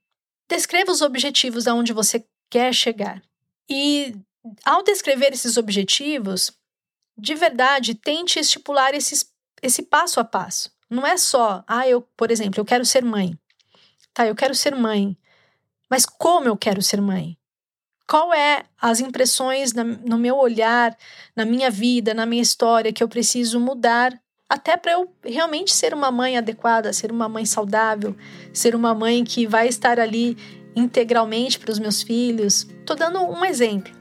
descreva 0.49 0.91
os 0.91 1.01
objetivos 1.01 1.67
aonde 1.67 1.93
você 1.93 2.25
quer 2.49 2.73
chegar. 2.73 3.21
E 3.69 4.15
ao 4.65 4.83
descrever 4.83 5.31
esses 5.31 5.55
objetivos, 5.57 6.51
de 7.17 7.35
verdade, 7.35 7.93
tente 7.93 8.39
estipular 8.39 8.95
esses, 8.95 9.31
esse 9.61 9.83
passo 9.83 10.19
a 10.19 10.23
passo. 10.23 10.71
Não 10.89 11.05
é 11.05 11.17
só, 11.17 11.63
ah, 11.67 11.87
eu, 11.87 12.01
por 12.01 12.31
exemplo, 12.31 12.59
eu 12.59 12.65
quero 12.65 12.83
ser 12.85 13.03
mãe. 13.03 13.37
Tá, 14.13 14.25
eu 14.25 14.35
quero 14.35 14.55
ser 14.55 14.75
mãe. 14.75 15.15
Mas 15.89 16.05
como 16.05 16.47
eu 16.47 16.57
quero 16.57 16.81
ser 16.81 16.99
mãe? 16.99 17.37
Qual 18.09 18.33
é 18.33 18.63
as 18.81 18.99
impressões 18.99 19.71
na, 19.71 19.83
no 19.83 20.17
meu 20.17 20.35
olhar, 20.35 20.97
na 21.35 21.45
minha 21.45 21.69
vida, 21.69 22.11
na 22.11 22.25
minha 22.25 22.41
história 22.41 22.91
que 22.91 23.03
eu 23.03 23.07
preciso 23.07 23.59
mudar 23.59 24.19
até 24.49 24.75
para 24.75 24.93
eu 24.93 25.13
realmente 25.23 25.71
ser 25.71 25.93
uma 25.93 26.09
mãe 26.09 26.35
adequada, 26.35 26.91
ser 26.91 27.11
uma 27.11 27.29
mãe 27.29 27.45
saudável, 27.45 28.15
ser 28.51 28.73
uma 28.73 28.95
mãe 28.95 29.23
que 29.23 29.45
vai 29.45 29.67
estar 29.67 29.99
ali 29.99 30.35
integralmente 30.75 31.59
para 31.59 31.71
os 31.71 31.77
meus 31.77 32.01
filhos. 32.01 32.67
Estou 32.79 32.95
dando 32.95 33.19
um 33.19 33.45
exemplo. 33.45 33.93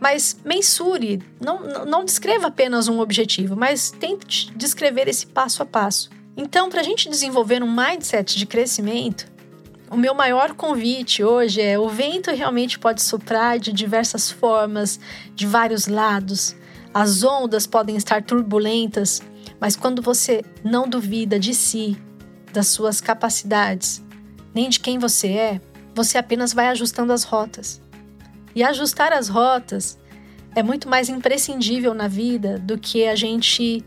Mas 0.00 0.38
mensure, 0.42 1.22
não, 1.38 1.84
não 1.84 2.02
descreva 2.02 2.46
apenas 2.46 2.88
um 2.88 2.98
objetivo, 2.98 3.54
mas 3.54 3.90
tente 3.90 4.50
descrever 4.56 5.06
esse 5.06 5.26
passo 5.26 5.62
a 5.62 5.66
passo. 5.66 6.08
Então, 6.34 6.70
para 6.70 6.80
a 6.80 6.84
gente 6.84 7.10
desenvolver 7.10 7.62
um 7.62 7.70
mindset 7.70 8.38
de 8.38 8.46
crescimento, 8.46 9.30
o 9.90 9.96
meu 9.96 10.14
maior 10.14 10.54
convite 10.54 11.24
hoje 11.24 11.60
é: 11.60 11.76
o 11.76 11.88
vento 11.88 12.30
realmente 12.30 12.78
pode 12.78 13.02
soprar 13.02 13.58
de 13.58 13.72
diversas 13.72 14.30
formas, 14.30 15.00
de 15.34 15.46
vários 15.46 15.88
lados. 15.88 16.54
As 16.94 17.24
ondas 17.24 17.66
podem 17.66 17.96
estar 17.96 18.22
turbulentas, 18.22 19.20
mas 19.60 19.74
quando 19.74 20.00
você 20.00 20.44
não 20.62 20.88
duvida 20.88 21.38
de 21.38 21.52
si, 21.52 22.00
das 22.52 22.68
suas 22.68 23.00
capacidades, 23.00 24.02
nem 24.54 24.68
de 24.68 24.78
quem 24.78 24.98
você 24.98 25.28
é, 25.28 25.60
você 25.94 26.18
apenas 26.18 26.52
vai 26.52 26.68
ajustando 26.68 27.12
as 27.12 27.24
rotas. 27.24 27.80
E 28.54 28.62
ajustar 28.62 29.12
as 29.12 29.28
rotas 29.28 29.98
é 30.54 30.62
muito 30.62 30.88
mais 30.88 31.08
imprescindível 31.08 31.94
na 31.94 32.08
vida 32.08 32.58
do 32.58 32.78
que 32.78 33.06
a 33.06 33.14
gente 33.14 33.84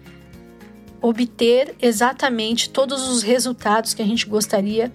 obter 1.01 1.75
exatamente 1.81 2.69
todos 2.69 3.09
os 3.09 3.21
resultados 3.21 3.93
que 3.93 4.01
a 4.01 4.05
gente 4.05 4.25
gostaria 4.25 4.91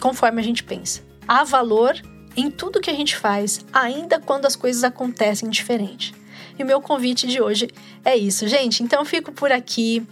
conforme 0.00 0.40
a 0.40 0.44
gente 0.44 0.64
pensa. 0.64 1.02
Há 1.28 1.44
valor 1.44 1.94
em 2.36 2.50
tudo 2.50 2.80
que 2.80 2.90
a 2.90 2.94
gente 2.94 3.16
faz, 3.16 3.64
ainda 3.72 4.18
quando 4.18 4.46
as 4.46 4.56
coisas 4.56 4.82
acontecem 4.82 5.48
diferente. 5.48 6.14
E 6.58 6.62
o 6.62 6.66
meu 6.66 6.80
convite 6.80 7.26
de 7.26 7.40
hoje 7.40 7.68
é 8.04 8.16
isso, 8.16 8.46
gente. 8.46 8.82
Então 8.82 9.04
fico 9.04 9.32
por 9.32 9.50
aqui. 9.52 10.06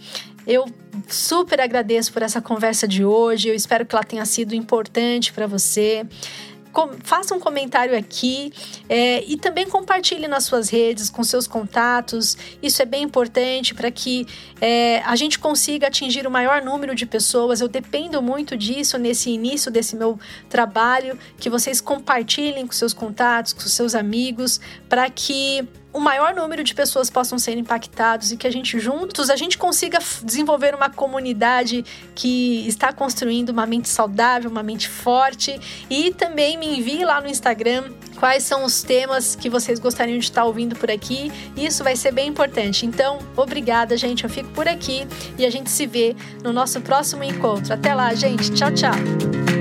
Eu 0.47 0.65
super 1.07 1.61
agradeço 1.61 2.11
por 2.11 2.21
essa 2.21 2.41
conversa 2.41 2.87
de 2.87 3.05
hoje. 3.05 3.49
Eu 3.49 3.55
espero 3.55 3.85
que 3.85 3.95
ela 3.95 4.03
tenha 4.03 4.25
sido 4.25 4.55
importante 4.55 5.31
para 5.31 5.45
você 5.45 6.05
faça 7.03 7.33
um 7.35 7.39
comentário 7.39 7.97
aqui 7.97 8.51
é, 8.87 9.23
e 9.25 9.37
também 9.37 9.67
compartilhe 9.67 10.27
nas 10.27 10.43
suas 10.45 10.69
redes, 10.69 11.09
com 11.09 11.23
seus 11.23 11.47
contatos. 11.47 12.37
Isso 12.61 12.81
é 12.81 12.85
bem 12.85 13.03
importante 13.03 13.73
para 13.73 13.89
que 13.91 14.25
é, 14.61 15.01
a 15.05 15.15
gente 15.15 15.39
consiga 15.39 15.87
atingir 15.87 16.27
o 16.27 16.31
maior 16.31 16.61
número 16.61 16.95
de 16.95 17.05
pessoas. 17.05 17.61
Eu 17.61 17.67
dependo 17.67 18.21
muito 18.21 18.55
disso 18.55 18.97
nesse 18.97 19.29
início 19.29 19.71
desse 19.71 19.95
meu 19.95 20.19
trabalho, 20.49 21.17
que 21.37 21.49
vocês 21.49 21.81
compartilhem 21.81 22.65
com 22.65 22.73
seus 22.73 22.93
contatos, 22.93 23.53
com 23.53 23.61
seus 23.61 23.95
amigos, 23.95 24.59
para 24.87 25.09
que 25.09 25.67
o 25.91 25.99
maior 25.99 26.33
número 26.35 26.63
de 26.63 26.73
pessoas 26.73 27.09
possam 27.09 27.39
ser 27.39 27.57
impactados 27.57 28.31
e 28.31 28.37
que 28.37 28.45
a 28.45 28.51
gente 28.51 28.79
juntos 28.79 29.29
a 29.29 29.35
gente 29.35 29.57
consiga 29.57 29.99
desenvolver 30.23 30.75
uma 30.75 30.89
comunidade 30.89 31.83
que 32.13 32.67
está 32.67 32.93
construindo 32.93 33.49
uma 33.49 33.65
mente 33.65 33.89
saudável, 33.89 34.49
uma 34.49 34.63
mente 34.63 34.87
forte 34.87 35.59
e 35.89 36.13
também 36.13 36.57
me 36.57 36.79
envie 36.79 37.03
lá 37.03 37.19
no 37.19 37.27
Instagram 37.27 37.91
quais 38.19 38.43
são 38.43 38.65
os 38.65 38.83
temas 38.83 39.35
que 39.35 39.49
vocês 39.49 39.79
gostariam 39.79 40.19
de 40.19 40.25
estar 40.25 40.43
ouvindo 40.43 40.75
por 40.75 40.91
aqui. 40.91 41.31
Isso 41.55 41.83
vai 41.83 41.95
ser 41.95 42.11
bem 42.11 42.27
importante. 42.27 42.85
Então, 42.85 43.19
obrigada, 43.35 43.95
gente. 43.95 44.23
Eu 44.23 44.29
fico 44.29 44.49
por 44.49 44.67
aqui 44.67 45.07
e 45.37 45.45
a 45.45 45.49
gente 45.49 45.69
se 45.69 45.87
vê 45.87 46.15
no 46.43 46.51
nosso 46.51 46.81
próximo 46.81 47.23
encontro. 47.23 47.73
Até 47.73 47.93
lá, 47.93 48.13
gente. 48.13 48.51
Tchau, 48.51 48.71
tchau. 48.71 49.58